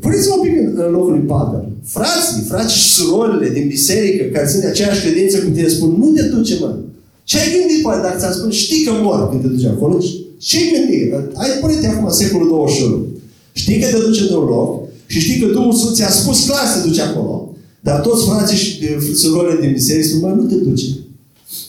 [0.01, 1.69] Puneți-vă un pic în locul lui Pavel.
[1.85, 6.13] Frații, frații și surorile din biserică care sunt de aceeași credință cu tine spun, nu
[6.13, 6.77] te duce, mă.
[7.25, 9.99] Ce ai gândit, poate, dacă ți-am spus, știi că mor când te duci acolo?
[10.39, 11.37] Ce ai gândit?
[11.37, 13.07] Ai pune-te acum secolul 21.
[13.53, 16.67] Știi că te duce de un loc și știi că Duhul Sfânt ți-a spus clar
[16.67, 17.53] să te duci acolo.
[17.81, 20.83] Dar toți frații și surorile din biserică spun, mă, nu te duci.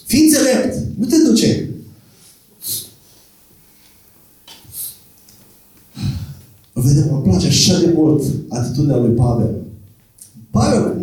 [0.05, 0.77] Fii înțelept.
[0.97, 1.69] Nu te duce.
[6.73, 9.55] Vedem, îmi place așa de mult atitudinea lui Pavel.
[10.51, 11.01] Pavel,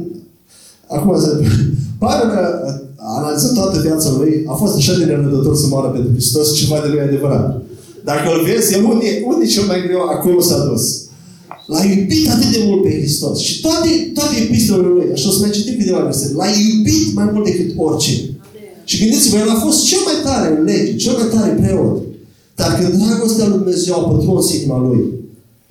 [0.87, 1.43] acum să
[1.99, 2.29] Pavel
[3.07, 6.55] a, a analizat toată viața lui, a fost așa de nerădător să moară pentru Hristos,
[6.55, 7.63] ceva de lui adevărat.
[8.05, 10.85] Dacă îl vezi, el unde, unde e cel mai greu, acolo s-a dus.
[11.73, 13.39] L-a iubit atât de mult pe Hristos.
[13.47, 17.29] Și toate, toate epistolele lui, așa o să mai citim câteva versete, l-a iubit mai
[17.33, 18.15] mult decât orice.
[18.85, 21.97] Și gândiți-vă, el a fost cel mai tare în lege, cel mai tare preot.
[22.55, 25.01] Dar când dragostea lui Dumnezeu a pătruns inima lui,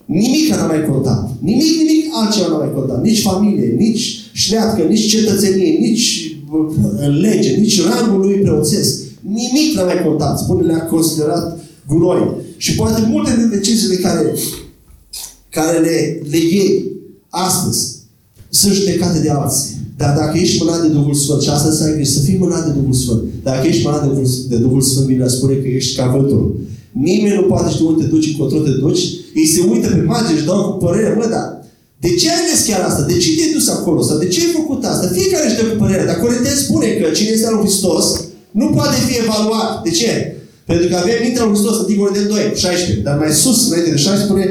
[0.06, 1.21] nimic n-a mai contat.
[1.39, 3.04] Nimic, nimic altceva n-a mai contat.
[3.04, 6.35] Nici familie, nici șleatcă, nici cetățenie, nici uh,
[7.19, 8.99] lege, nici rangul lui preoțesc.
[9.21, 10.39] Nimic n-a mai contat.
[10.39, 12.36] Spune, le-a considerat gunoi.
[12.58, 14.34] Și poate multe din deciziile care,
[15.49, 16.86] care le, le iei
[17.29, 17.95] astăzi
[18.49, 19.73] sunt judecate de alții.
[19.97, 22.93] Dar dacă ești mânat de Duhul Sfânt, și asta înseamnă să fii mânat de Duhul
[22.93, 23.21] Sfânt.
[23.43, 26.60] Dacă ești mânat de Duhul, de Duhul Sfânt, Biblia spune că ești ca vântul.
[26.91, 29.03] Nimeni nu poate ști unde te duci, încotro te duci.
[29.36, 31.15] Ei se uită pe margine și dau cu părere.
[31.17, 31.65] Mă, dar
[31.99, 33.05] de ce ai ales chiar asta?
[33.12, 33.44] De ce te-ai dus
[33.86, 34.00] acolo?
[34.10, 35.15] Sau de ce ai făcut asta?
[35.19, 36.04] Fiecare își dă cu părere.
[36.10, 38.06] Dar Corinteni spune că cine este al lui Hristos
[38.60, 39.69] nu poate fi evaluat.
[39.86, 40.12] De ce?
[40.69, 43.06] Pentru că avem mintea lui Hristos, Anticul de 2, 16.
[43.08, 44.45] Dar mai sus, înainte de 16, spune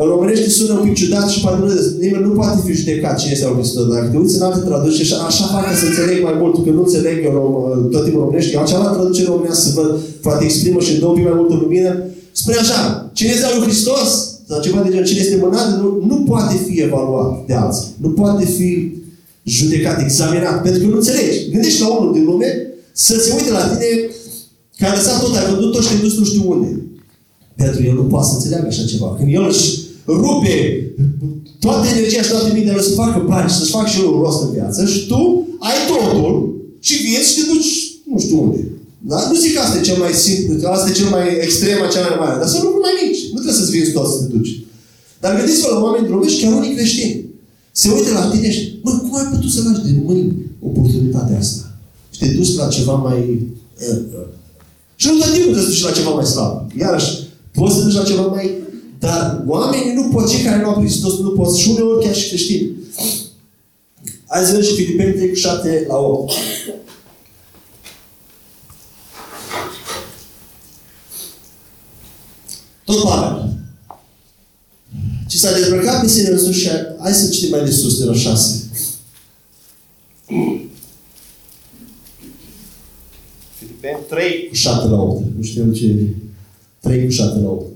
[0.00, 1.66] în românește sună un pic ciudat și poate nu,
[2.04, 3.84] nimeni nu poate fi judecat cine este lui Hristos.
[3.94, 6.70] Dacă te uiți în alte traduceri, așa, așa fac ca să înțeleg mai mult, că
[6.76, 7.36] nu înțeleg eu
[7.92, 8.52] tot timpul românește.
[8.56, 9.90] Eu cealaltă traducere românească să văd,
[10.26, 11.90] poate exprimă și dă un pic mai multă lumină.
[12.40, 12.80] Spune așa,
[13.18, 14.08] cine este al lui Hristos,
[14.48, 17.88] sau ceva de genul, cine este mânat, nu, nu poate fi evaluat de alții.
[18.00, 18.92] Nu poate fi
[19.42, 21.50] judecat, examinat, pentru că nu înțelegi.
[21.50, 22.50] Gândești la unul din lume
[22.92, 23.88] să se uite la tine
[24.78, 26.80] că a lăsat tot, a văzut tot și te dus nu știu unde.
[27.56, 29.14] Pentru el nu poate să înțeleagă așa ceva.
[29.18, 30.56] Când el își rupe
[31.60, 34.42] toată energia și toate mintea să facă bani și să-și facă și el un rost
[34.42, 37.72] în viață și tu ai totul și vii și te duci
[38.10, 38.60] nu știu unde.
[38.98, 39.18] Da?
[39.30, 42.06] Nu zic că asta e cel mai simplu, că asta e cel mai extrem, cea
[42.08, 43.05] mai mare, dar sunt lucruri mai mici.
[43.36, 44.52] Nu trebuie să-ți vinzi tot să te duci.
[45.20, 47.24] Dar gândiți-vă la oameni din și chiar unii creștini.
[47.80, 50.32] Se uită la tine și, mă, cum ai putut să lași de mâini
[50.68, 51.64] oportunitatea asta?
[52.12, 53.20] Și te duci la ceva mai...
[53.88, 54.28] Uh, uh.
[54.96, 56.70] Și nu tot timpul te duci la ceva mai slab.
[56.78, 57.10] Iarăși,
[57.52, 58.46] poți să te duci la ceva mai
[58.98, 62.28] dar oamenii nu pot, cei care nu au Hristos nu pot și uneori chiar și
[62.28, 62.70] creștini.
[64.26, 66.32] Hai să vedem și Filipeni 3 cu 7 la 8.
[72.86, 73.48] Tot Pavel.
[75.28, 76.68] Ce s-a dezbrăcat pe sine însuși și
[77.00, 78.70] hai să citim mai de sus, de la 6.
[83.58, 85.24] Filipeni 3 cu 7 la 8.
[85.36, 85.94] Nu știu ce
[86.80, 87.66] 3 cu 7 la 8.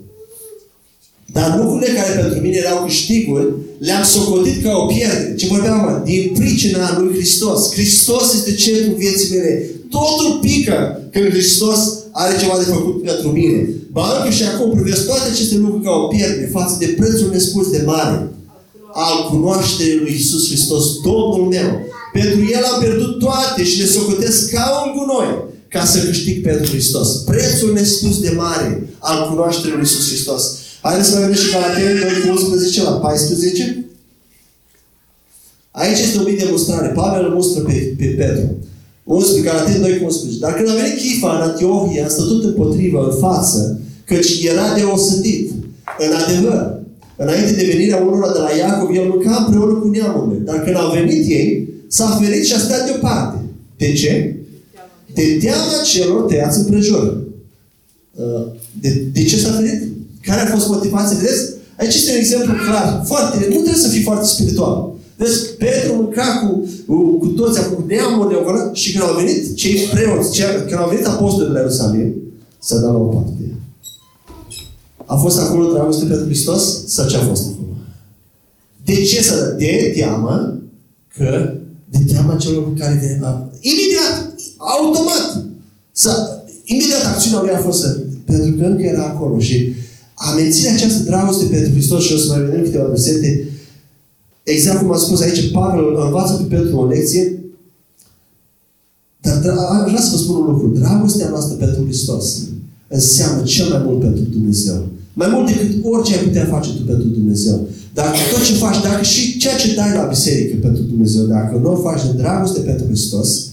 [1.32, 5.34] Dar lucrurile care pentru mine erau câștiguri, le-am socotit ca o pierdere.
[5.34, 6.02] Ce vorbeam, mă?
[6.04, 7.72] Din pricina lui Hristos.
[7.72, 9.70] Hristos este centrul vieții mele.
[9.90, 11.78] Totul pică când Hristos
[12.12, 13.68] are ceva de făcut pentru mine.
[13.92, 17.70] Ba încă și acum privesc toate aceste lucruri ca o pierdere față de prețul nespus
[17.70, 18.28] de mare
[18.92, 21.70] al cunoașterii lui Isus Hristos, Domnul meu.
[22.12, 26.66] Pentru El am pierdut toate și le socotesc ca un gunoi ca să câștig pentru
[26.66, 27.08] Hristos.
[27.08, 30.42] Prețul nespus de mare al cunoașterii lui Isus Hristos.
[30.80, 33.84] Haideți să mai vedem și Galateni 2 cu 11 la 14.
[35.70, 36.88] Aici este o mică demonstrare.
[36.88, 38.56] Pavel îl mustră pe, pe Petru.
[39.04, 40.40] 11, Galateni 2 cu 11.
[40.40, 44.82] Dar când a venit Chifa în Antiohia, a stătut împotrivă, în față, căci era de
[44.82, 45.50] osădit.
[45.98, 46.78] În adevăr,
[47.16, 50.40] înainte de venirea unora de la Iacov, el mânca împreună cu neamurile.
[50.44, 53.38] Dar când au venit ei, s-a ferit și a stat deoparte.
[53.76, 54.36] De ce?
[55.14, 57.26] De teama celor tăiați împrejur.
[58.14, 58.46] Uh,
[58.80, 59.82] de, de ce s-a ferit?
[60.22, 61.16] Care a fost motivația?
[61.16, 61.50] Vedeți?
[61.78, 63.02] Aici este un exemplu clar.
[63.06, 64.92] Foarte, nu trebuie să fii foarte spiritual.
[65.20, 66.68] Deci Petru mânca cu,
[67.18, 71.06] cu toți, cu neamurile acolo și când au venit cei preoți, cei, când au venit
[71.06, 72.14] apostolii la Ierusalim,
[72.58, 73.44] s-a dat la o parte.
[75.04, 76.86] A fost acolo dragoste pentru Hristos?
[76.86, 77.76] Sau ce a fost acolo?
[78.84, 79.56] De ce să dă?
[79.58, 80.58] De teamă
[81.16, 81.54] că
[81.90, 83.26] de teama celor care de,
[83.60, 85.44] imediat, automat,
[85.92, 89.72] să, imediat acțiunea lui a fost să, pentru că încă era acolo și
[90.14, 93.49] a menține această dragoste pentru Hristos și o să mai vedem câteva versete.
[94.42, 97.40] Exact cum a spus aici, Pavel învață pe Petru o lecție,
[99.20, 100.66] dar aș vrea să vă spun un lucru.
[100.68, 102.40] Dragostea noastră pentru Hristos
[102.88, 104.86] înseamnă cel mai mult pentru Dumnezeu.
[105.12, 107.68] Mai mult decât orice ai putea face tu pentru Dumnezeu.
[107.94, 111.72] Dacă tot ce faci, dacă și ceea ce dai la biserică pentru Dumnezeu, dacă nu
[111.72, 113.46] o faci de dragoste pentru Hristos,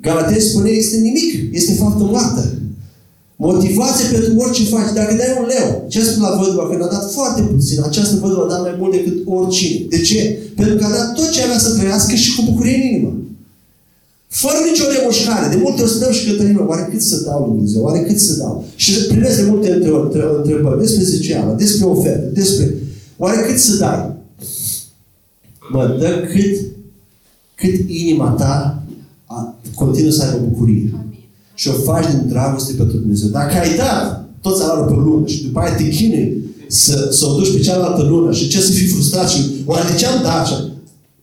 [0.00, 2.52] Galatei spune este nimic, este faptă moartă.
[3.40, 4.96] Motivație pentru orice faci.
[4.98, 6.64] Dacă dai un leu, ce spune la văduva?
[6.68, 7.78] Că a dat foarte puțin.
[7.82, 9.86] Această văduvă a dat mai mult decât oricine.
[9.88, 10.20] De ce?
[10.56, 13.12] Pentru că a dat tot ce avea să trăiască și cu bucurie în inimă.
[14.28, 15.54] Fără nicio remușcare.
[15.54, 16.64] De multe ori să dau și cătărină.
[16.68, 17.82] Oare cât să dau Dumnezeu?
[17.82, 18.64] Oare cât să dau?
[18.74, 19.72] Și primesc de multe
[20.36, 22.74] întrebări despre zeceală, despre ofertă, despre...
[23.16, 24.12] Oare cât să dai?
[25.72, 26.54] Mă, dă cât,
[27.54, 28.82] cât inima ta
[29.74, 30.97] continuă să aibă bucurie
[31.60, 33.28] și o faci din dragoste pentru Dumnezeu.
[33.28, 34.00] Dacă ai dat
[34.44, 36.26] tot salariul pe lună și după aia te chinui
[36.68, 39.96] să, să o duci pe cealaltă lună și ce să fii frustrat și oare de
[39.98, 40.58] ce am dat așa?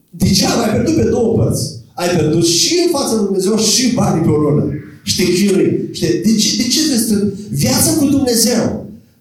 [0.09, 1.65] Degeaba ai pierdut pe două părți.
[1.93, 4.63] Ai pierdut și în fața lui Dumnezeu și banii pe o lună.
[5.03, 5.69] Și te chinui.
[5.95, 8.63] Și te, de, ce, de ce trebuie Viața cu Dumnezeu.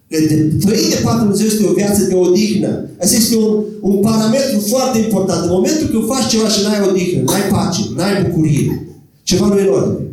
[0.07, 0.17] De,
[0.63, 2.71] trăi de patru Dumnezeu este o viață de odihnă.
[3.01, 5.41] Asta este un, un parametru foarte important.
[5.43, 8.87] În momentul când faci ceva și n-ai odihnă, n-ai pace, n-ai bucurie,
[9.23, 10.04] ceva nu e în ordine.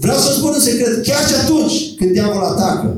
[0.00, 0.92] Vreau să spun un secret.
[1.08, 2.88] Chiar și atunci când diavolul atacă.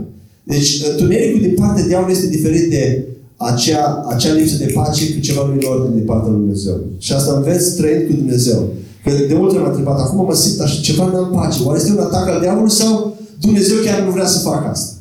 [0.42, 3.04] Deci, întunericul din partea diavolului este diferit de
[3.36, 6.76] acea, acea lipsă de pace cu ceva nu în ordine din partea lui Dumnezeu.
[6.98, 8.60] Și asta înveți trăind cu Dumnezeu.
[9.04, 11.62] Că de multe ori m-a întrebat, acum mă simt așa, ceva nu am pace.
[11.64, 14.94] Oare este un atac al diavolului sau Dumnezeu chiar nu vrea să facă asta?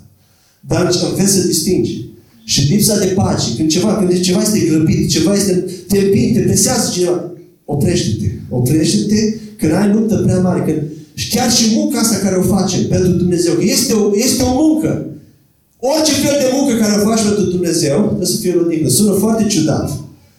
[0.68, 2.08] Dar înveți să distingi.
[2.44, 6.46] Și lipsa de pace, când ceva, când ceva este grăbit, ceva este te împinge, te
[6.46, 7.32] presează cineva,
[7.66, 8.32] oprește-te.
[8.50, 10.82] Oprește-te când ai luptă prea mare, când
[11.20, 15.06] Și chiar și munca asta care o facem pentru Dumnezeu, este o, este o muncă.
[15.80, 18.90] Orice fel de muncă care o faci pentru Dumnezeu, trebuie să fie odihnă.
[18.90, 19.92] Sună foarte ciudat.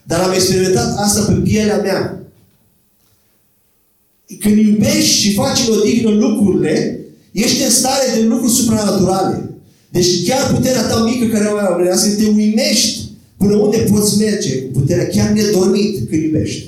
[0.02, 2.22] Dar am experimentat asta pe pielea mea.
[4.40, 7.00] Când iubești și faci în odihnă lucrurile,
[7.32, 9.50] ești în stare de lucruri supranaturale.
[9.90, 13.00] Deci chiar puterea ta mică care o ai să te uimești
[13.36, 16.66] până unde poți merge cu puterea chiar nedormit când iubești.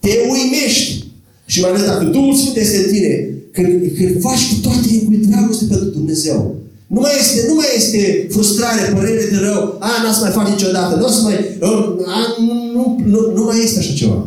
[0.00, 1.03] Te uimești.
[1.54, 3.12] Și mai ales dacă Duhul Sfânt este în tine,
[3.52, 6.54] când, când faci cu toate cu dragoste pentru Dumnezeu,
[6.86, 10.48] nu mai este, nu mai este frustrare, părere de rău, a, n-o să mai fac
[10.48, 11.36] niciodată, nu o să mai,
[12.16, 12.82] a, nu, nu,
[13.12, 14.26] nu, nu mai este așa ceva.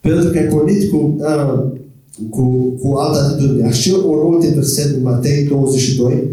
[0.00, 1.64] Pentru că ai pornit cu, a,
[2.30, 2.42] cu,
[2.80, 3.66] cu altă atitudine.
[3.66, 6.24] Aș un următor verset din Matei 22,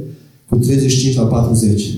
[0.49, 1.89] cu 35 la 40.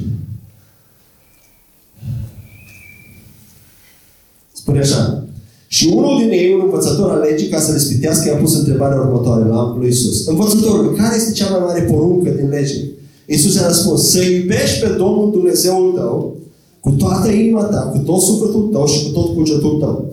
[4.51, 5.26] Spune așa.
[5.67, 8.99] Și unul din ei, un învățător al legii, ca să le spitească, i-a pus întrebarea
[8.99, 10.27] următoare la lui Isus.
[10.27, 12.79] Învățătorul, care este cea mai mare poruncă din lege?
[13.25, 16.35] Isus a răspuns, să iubești pe Domnul Dumnezeul tău
[16.79, 20.05] cu toată inima ta, cu tot sufletul tău și cu tot cugetul tău.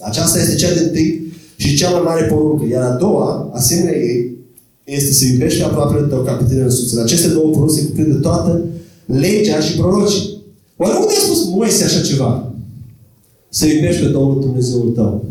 [0.00, 2.64] Aceasta este cea de tâi și cea mai mare poruncă.
[2.70, 4.36] Iar a doua, asemenea ei,
[4.84, 6.94] este să iubești pe aproapele tău ca pe tine însuți.
[6.94, 8.64] În aceste două porunci se cuprinde toată
[9.06, 10.42] legea și prorocii.
[10.76, 12.53] Oare unde a spus Moise așa ceva?
[13.56, 15.24] Să iubești pe Domnul Dumnezeul tău.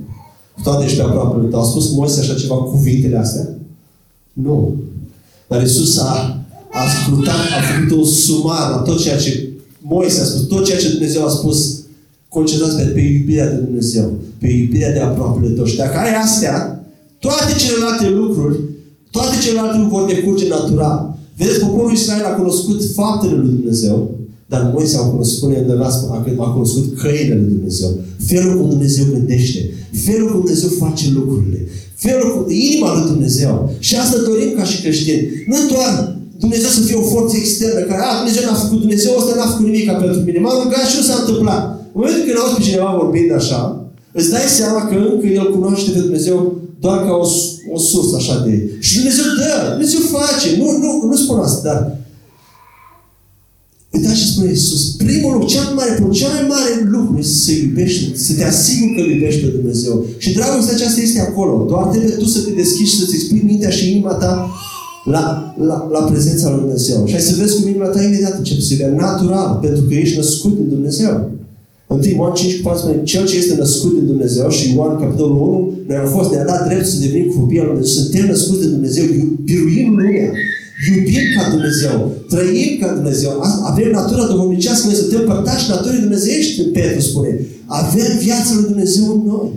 [0.64, 1.60] Toate și pe aproapele tău.
[1.60, 3.50] A spus Moise așa ceva cuvintele astea?
[4.34, 4.76] Nu.
[5.48, 9.50] Dar Isus a a ascultat, a făcut un sumar la tot ceea ce
[9.82, 11.80] Moise a spus, tot ceea ce Dumnezeu a spus,
[12.30, 15.66] concentrați pe, pe iubirea de Dumnezeu, pe iubirea de aproapele tău.
[15.66, 16.86] Și dacă ai astea,
[17.20, 18.60] toate celelalte lucruri,
[19.12, 21.18] toate celelalte lucruri vor decurge natural.
[21.38, 24.12] Vedeți, poporul Israel a cunoscut faptele lui Dumnezeu,
[24.52, 25.66] dar Moise a cunoscut, spune
[26.40, 27.90] a cunoscut căile lui Dumnezeu.
[28.26, 29.60] Felul cum Dumnezeu gândește,
[30.06, 31.60] felul cum Dumnezeu face lucrurile,
[31.96, 33.54] felul cum inima lui Dumnezeu.
[33.80, 35.22] Și asta dorim ca și creștini.
[35.52, 35.92] Nu doar
[36.44, 39.66] Dumnezeu să fie o forță externă, care, a, Dumnezeu n-a făcut, Dumnezeu ăsta n-a făcut
[39.70, 40.40] nimic pentru mine.
[40.40, 41.64] M-am rugat și nu s-a întâmplat.
[41.94, 43.62] În momentul când auzi pe cineva vorbind așa,
[44.20, 46.38] îți dai seama că încă el cunoaște pe Dumnezeu
[46.84, 47.28] doar ca o,
[47.76, 48.54] o sursă așa de...
[48.86, 50.48] Și Dumnezeu dă, Dumnezeu face.
[50.60, 51.80] Nu, nu, nu spun asta, dar
[53.96, 54.82] Uitați ce spune Iisus.
[55.06, 58.94] Primul lucru, cel mai mare, cel mai mare lucru este să iubești, să te asiguri
[58.96, 59.96] că îl iubești pe Dumnezeu.
[60.24, 61.54] Și dragostea aceasta este acolo.
[61.72, 64.34] Doar trebuie tu să te deschizi și să-ți expui mintea și inima ta
[65.14, 67.00] la, la, la prezența lui Dumnezeu.
[67.08, 70.18] Și ai să vezi cum inima ta imediat începe să fie natural, pentru că ești
[70.18, 71.14] născut din Dumnezeu.
[71.88, 75.38] În Ioan 5 cu 4 spune, cel ce este născut din Dumnezeu și Ioan capitolul
[75.38, 78.68] 1, noi am fost, ne-a dat drept să devenim copii al Dumnezeu, suntem născuți de
[78.76, 79.06] Dumnezeu,
[79.48, 80.32] biruim lumea,
[80.88, 87.02] iubim ca Dumnezeu, trăim ca Dumnezeu, avem natura duhovnicească, noi suntem părtași naturii dumnezeiești, Petru
[87.02, 87.46] spune.
[87.66, 89.52] Avem viața lui Dumnezeu în noi.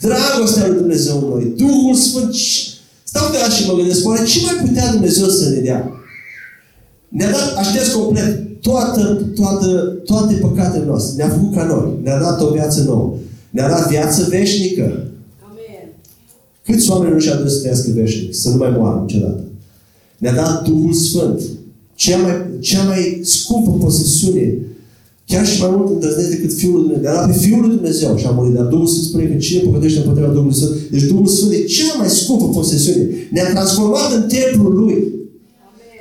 [0.00, 1.52] Dragostea lui Dumnezeu în noi.
[1.56, 2.34] Duhul Sfânt
[3.10, 5.92] Stau de și mă gândesc, oare ce mai putea Dumnezeu să ne dea?
[7.08, 9.66] Ne-a dat, aștept complet, toată, toată,
[10.04, 11.14] toate păcatele noastre.
[11.16, 11.98] Ne-a făcut ca noi.
[12.02, 13.14] Ne-a dat o viață nouă.
[13.50, 14.82] Ne-a dat viață veșnică.
[14.82, 15.88] Amen.
[16.64, 19.47] Câți oameni nu și-au dus să trăiască veșnic, să nu mai moară niciodată?
[20.18, 21.40] Ne-a dat Duhul Sfânt.
[21.94, 24.58] Cea mai, cea mai scumpă posesiune
[25.30, 27.12] chiar și mai mult îndrăznesc decât Fiul lui Dumnezeu.
[27.14, 28.54] Dar pe Fiul lui Dumnezeu și a murit.
[28.54, 30.74] Dar Duhul Sfânt spune că cine păcătește împotriva Duhului Sfânt.
[30.90, 33.04] Deci Duhul Sfânt e cea mai scumpă posesiune.
[33.30, 34.98] Ne-a transformat în templul Lui.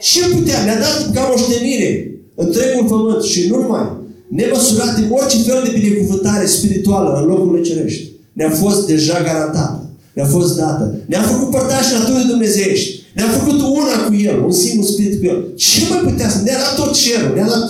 [0.02, 0.64] Ce putea?
[0.64, 3.86] Ne-a dat ca moștenire întregul pământ și nu numai.
[4.28, 8.12] Nemăsurate orice fel de binecuvântare spirituală în locurile cerești.
[8.34, 9.87] Ne-a fost deja garantată.
[10.18, 10.84] Ne-a fost dată.
[11.06, 12.90] Ne-a făcut părtași naturii dumnezeiești.
[13.16, 15.40] Ne-a făcut una cu El, un singur spirit cu El.
[15.56, 16.38] Ce mai putea să?
[16.44, 17.32] Ne-a dat tot cerul.
[17.36, 17.64] Ne-a dat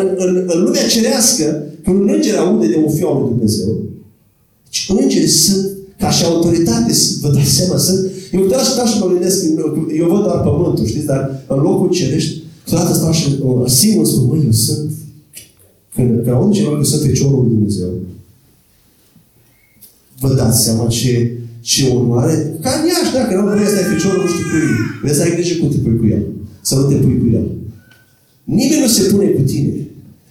[0.00, 1.44] în, în, în lumea cerească,
[1.84, 3.68] când un înger aude de un fiu al lui Dumnezeu,
[4.64, 5.66] deci îngerii sunt
[5.98, 8.10] ca și autoritate, vă dați seama, sunt...
[8.32, 9.44] Eu doar stau și mă gândesc,
[9.98, 14.26] eu văd doar pământul, știți, dar în locul cerești, toată stau și o, singur spun,
[14.26, 14.90] măi, eu sunt...
[15.94, 17.88] Când, când aud cineva că sunt feciorul lui Dumnezeu,
[20.20, 21.37] vă dați seama ce,
[21.70, 24.68] ce onoare, ca în Iași, dacă nu vrei să ai feciorul, nu știu cui,
[25.02, 26.24] vrei să ai grijă cum te pui cu el,
[26.68, 27.46] să nu te pui cu el.
[28.44, 29.72] Nimeni nu se pune cu tine.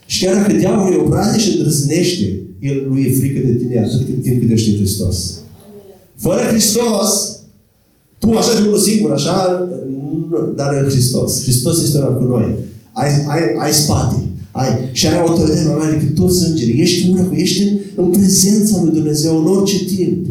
[0.05, 2.27] Și chiar dacă diavolul e obraznic și îndrăznește,
[2.69, 5.17] el nu e frică de tine atât timp cât ești în Hristos.
[6.15, 7.09] Fără Hristos,
[8.19, 9.35] tu așa de unul singur, așa,
[10.55, 11.41] dar în Hristos.
[11.41, 12.55] Hristos este una cu noi.
[12.91, 14.15] Ai, ai, ai spate.
[14.51, 16.81] Ai, și ai autoritate mai mare decât toți îngerii.
[16.81, 20.25] Ești una cu, ești în, în prezența lui Dumnezeu în orice timp.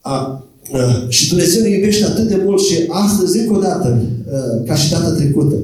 [0.00, 4.62] A, a, și Dumnezeu ne iubește atât de mult și astăzi, încă o dată, a,
[4.66, 5.54] ca și data trecută,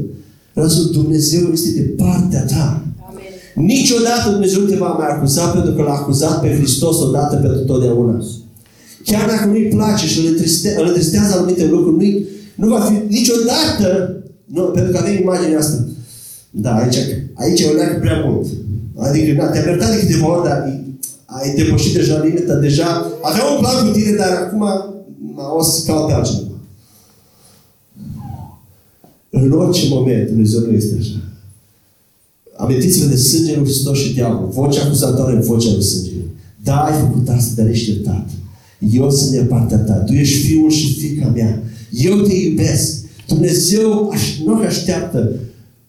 [0.57, 2.82] Vreau să Dumnezeu este de partea ta.
[3.09, 3.66] Amen.
[3.66, 7.61] Niciodată Dumnezeu nu te va mai acuza pentru că l-a acuzat pe Hristos odată pentru
[7.61, 8.24] totdeauna.
[9.05, 12.95] chiar dacă nu-i place și îl, întriste, îl întristează anumite lucruri, nu nu va fi
[13.09, 15.84] niciodată, nu, pentru că avem imaginea asta.
[16.51, 16.99] Da, aici,
[17.34, 18.47] aici o leacă prea mult.
[18.97, 20.82] Adică, da, te-am iertat de câteva ori, dar
[21.27, 24.62] ai depășit deja limita, deja aveam un plan cu tine, dar acum
[25.57, 26.51] o să caut pe altcineva.
[29.31, 31.20] În orice moment, Dumnezeu nu este așa.
[32.57, 34.49] Amintiți-vă de sângele lui Hristos și diavol.
[34.49, 36.22] Vocea acuzatoare în vocea lui sângele.
[36.62, 38.29] Da, ai făcut asta, dar ești iertat.
[38.93, 39.93] Eu sunt de partea ta.
[39.93, 41.62] Tu ești fiul și fica mea.
[41.91, 43.05] Eu te iubesc.
[43.27, 44.14] Dumnezeu
[44.45, 45.33] nu așteaptă.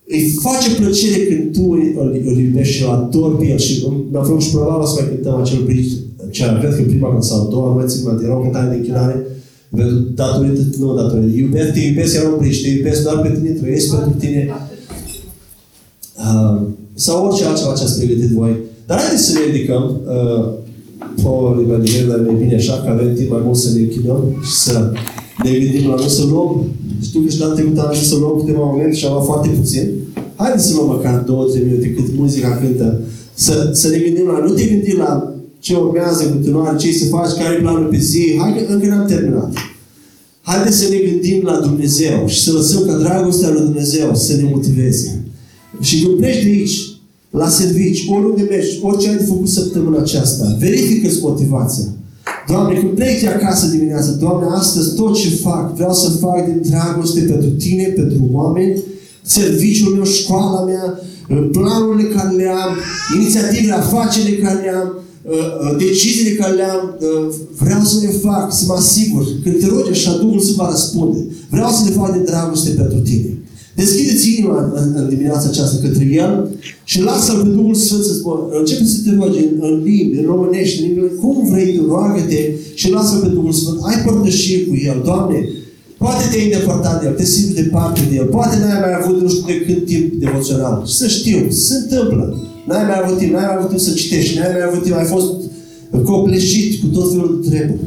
[0.07, 3.57] Îi face plăcere când tu îl, îl iubești și îl adori pe el.
[3.57, 5.95] Și mi-a făcut și probabil să mai cântăm acel bridge.
[6.29, 9.25] Cea, cred că prima sau a doua, mai țin minte, era o cântare de închinare.
[10.15, 13.95] Datorită, nu datorită, iubesc, te iubesc, era un bridge, te iubesc doar pe tine, trăiesc
[13.95, 14.49] pentru tine.
[16.17, 16.61] Uh,
[16.93, 18.55] sau orice altceva ce ați pregătit voi.
[18.87, 20.01] Dar haideți să ne ridicăm.
[20.05, 20.45] Uh,
[21.23, 24.51] Paul Evanghelie, dar mai bine așa, că avem timp mai mult să ne închidăm și
[24.51, 24.91] să
[25.43, 26.65] ne gândim la noi să luăm.
[27.01, 29.47] Știu că și data trecută am zis să luăm câteva momente și am luat foarte
[29.47, 29.85] puțin.
[30.35, 33.01] Haideți să luăm măcar două, trei minute cât muzica cântă.
[33.33, 37.05] Să, să ne gândim la, nu te gândi la ce urmează în continuare, ce să
[37.05, 38.37] faci, care e planul pe zi.
[38.39, 39.53] Hai că încă n-am terminat.
[40.41, 44.49] Haideți să ne gândim la Dumnezeu și să lăsăm ca dragostea lui Dumnezeu să ne
[44.53, 45.23] motiveze.
[45.81, 46.77] Și când pleci de aici,
[47.29, 51.83] la servici, oriunde mergi, orice ai de făcut săptămâna aceasta, verifică-ți motivația.
[52.47, 56.61] Doamne, când pleci de acasă dimineața, Doamne, astăzi tot ce fac, vreau să fac din
[56.69, 58.81] dragoste pentru Tine, pentru oameni,
[59.21, 60.99] serviciul meu, școala mea,
[61.51, 62.77] planurile care le am,
[63.15, 68.53] inițiativele, afacerile care le am, uh, uh, deciziile care le-am, uh, vreau să le fac,
[68.53, 69.23] să mă asigur.
[69.43, 71.25] Când te rogi așa, Duhul se va răspunde.
[71.49, 73.36] Vreau să le fac din dragoste pentru Tine.
[73.81, 76.49] Deschideți inima în, în dimineața aceasta către El
[76.83, 78.41] și lasă-L pe Duhul Sfânt să spună.
[78.59, 82.41] Începe să te rogi în, în limbi, în românești, în limbi, cum vrei, roagă-te
[82.73, 83.77] și lasă-L pe Duhul Sfânt.
[83.81, 85.39] Ai părtășie cu El, Doamne,
[85.97, 88.25] Poate te-ai îndepărtat de El, te simți departe de El.
[88.25, 90.83] Poate n-ai mai avut nu știu de când timp devoțional.
[90.85, 92.23] Să știu, se întâmplă.
[92.67, 95.05] N-ai mai avut timp, n-ai mai avut timp să citești, n-ai mai avut timp, ai
[95.05, 95.29] fost
[96.03, 97.79] copleșit cu tot felul de treburi.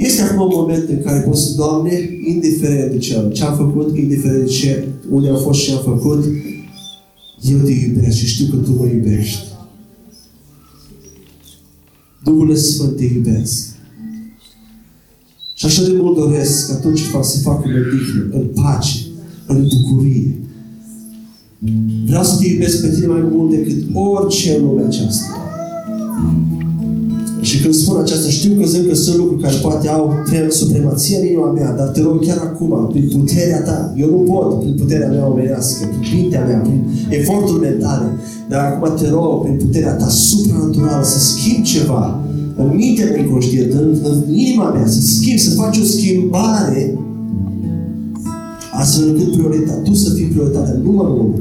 [0.00, 3.96] Este acum un moment în care poți să, Doamne, indiferent de ce, ce am făcut,
[3.96, 6.24] indiferent de ce, unde am fost și am făcut,
[7.40, 9.44] eu te iubesc și știu că Tu mă iubești.
[12.24, 13.68] Duhul Sfânt te iubesc.
[15.54, 18.98] Și așa de mult doresc ca tot ce fac să fac în odihnă, în pace,
[19.46, 20.38] în bucurie.
[22.06, 25.49] Vreau să te iubesc pe tine mai mult decât orice în lumea aceasta.
[27.50, 30.14] Și când spun aceasta, știu că zic că sunt lucruri care poate au
[30.48, 34.60] supremație în inima mea, dar te rog chiar acum, prin puterea ta, eu nu pot
[34.60, 38.06] prin puterea mea omenească, prin mintea mea, prin eforturi mentale,
[38.48, 42.20] dar acum te rog, prin puterea ta supranaturală, să schimbi ceva
[42.56, 46.98] în mintea mea inconștientă, în, în inima mea, să schimbi, să faci o schimbare
[48.72, 51.34] astfel încât prioritatea, tu să fii prioritatea numărul unu.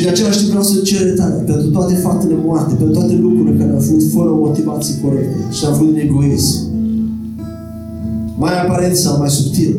[0.00, 3.58] Și de același timp vreau să cer iertare pentru toate faptele moarte, pentru toate lucrurile
[3.58, 6.56] care au fost fără motivații corecte și au fost din egoism.
[8.38, 9.72] Mai aparent sau mai subtil.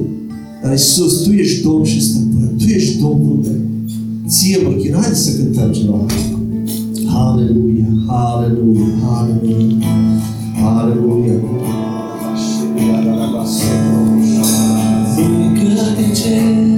[0.62, 2.52] Dar Iisus, Tu ești Domn și Stăpân.
[2.58, 3.62] Tu ești Domnul meu.
[4.28, 4.94] Ție mă chin.
[4.94, 6.06] Haideți să cântăm ceva.
[7.14, 9.86] Hallelujah, Hallelujah, Hallelujah,
[10.62, 11.42] Hallelujah.
[15.18, 16.71] Încă de ce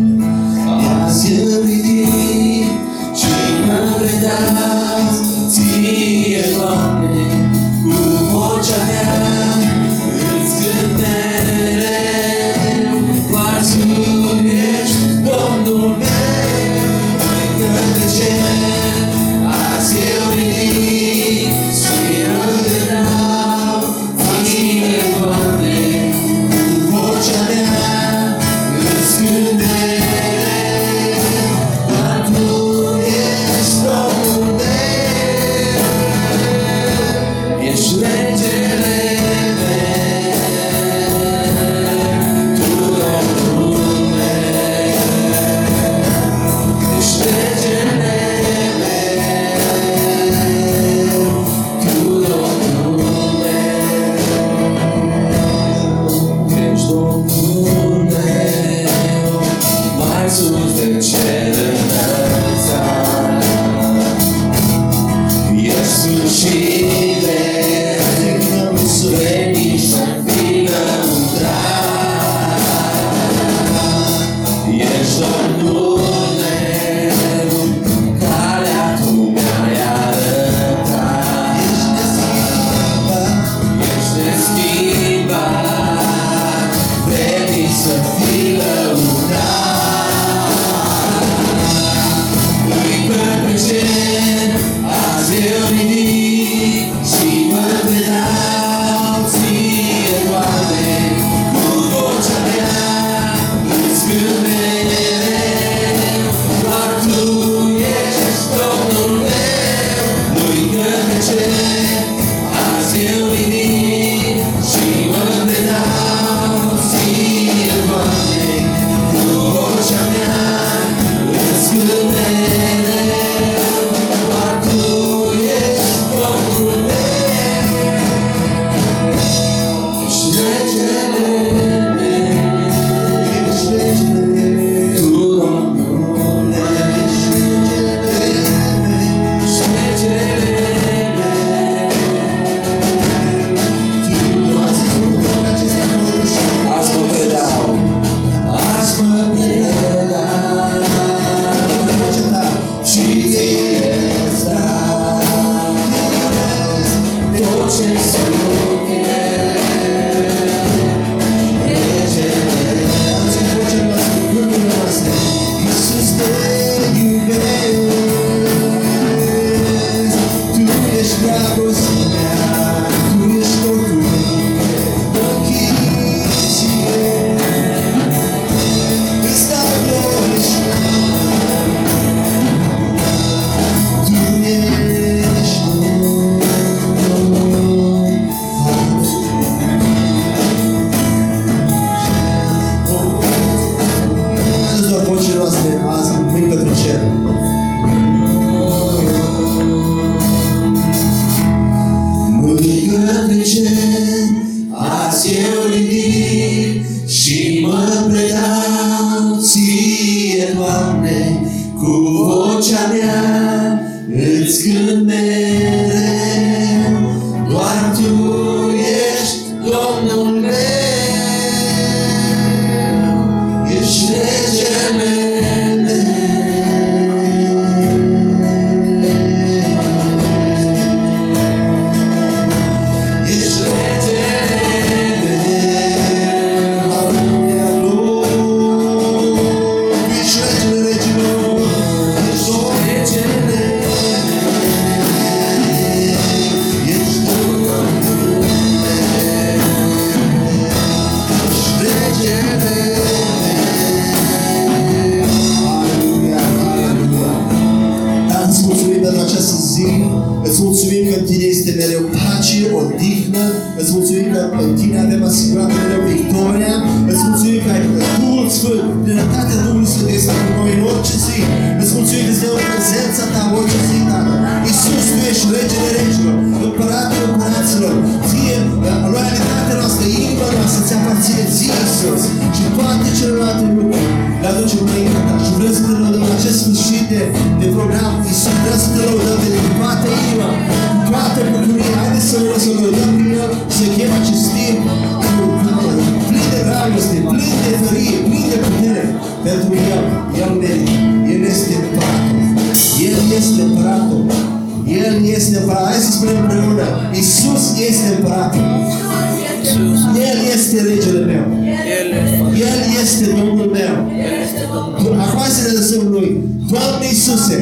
[311.88, 313.94] El este El este Domnul meu.
[314.28, 315.14] El este Domnul.
[315.26, 316.30] Acum să ne lăsăm lui.
[316.72, 317.58] Doamne Iisuse,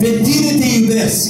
[0.00, 1.20] pe Tine te iubesc.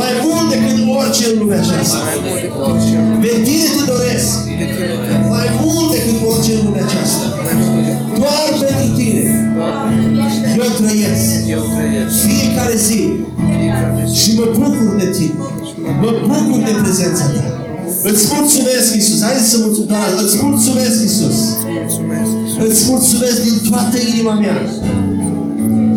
[0.00, 1.98] Mai mult decât orice în lumea aceasta.
[2.08, 2.94] Mai mult decât orice
[3.24, 4.30] Pe Tine te doresc.
[4.60, 7.24] de tine te Mai mult decât orice în lumea aceasta.
[7.46, 9.24] mai mult decât Doar pentru Tine.
[10.62, 11.28] Eu trăiesc.
[11.56, 12.14] eu trăiesc.
[12.26, 13.00] Fiecare zi.
[13.58, 14.14] Fiecare zi.
[14.20, 15.34] Și mă bucur de Tine.
[16.02, 17.44] Mă bucur de prezența Ta.
[18.02, 19.22] Îți mulțumesc, Iisus.
[19.22, 19.88] Haideți să mulțumim.
[19.88, 21.38] Doamne, Îți mulțumesc, Iisus.
[21.80, 22.30] Mulțumesc.
[22.68, 24.56] Îți mulțumesc din toată inima mea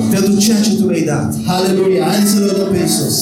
[0.10, 1.36] pentru ceea ce Tu mi-ai dat.
[1.46, 2.04] Haleluia!
[2.06, 3.18] Haideți să lăudăm pe Iisus.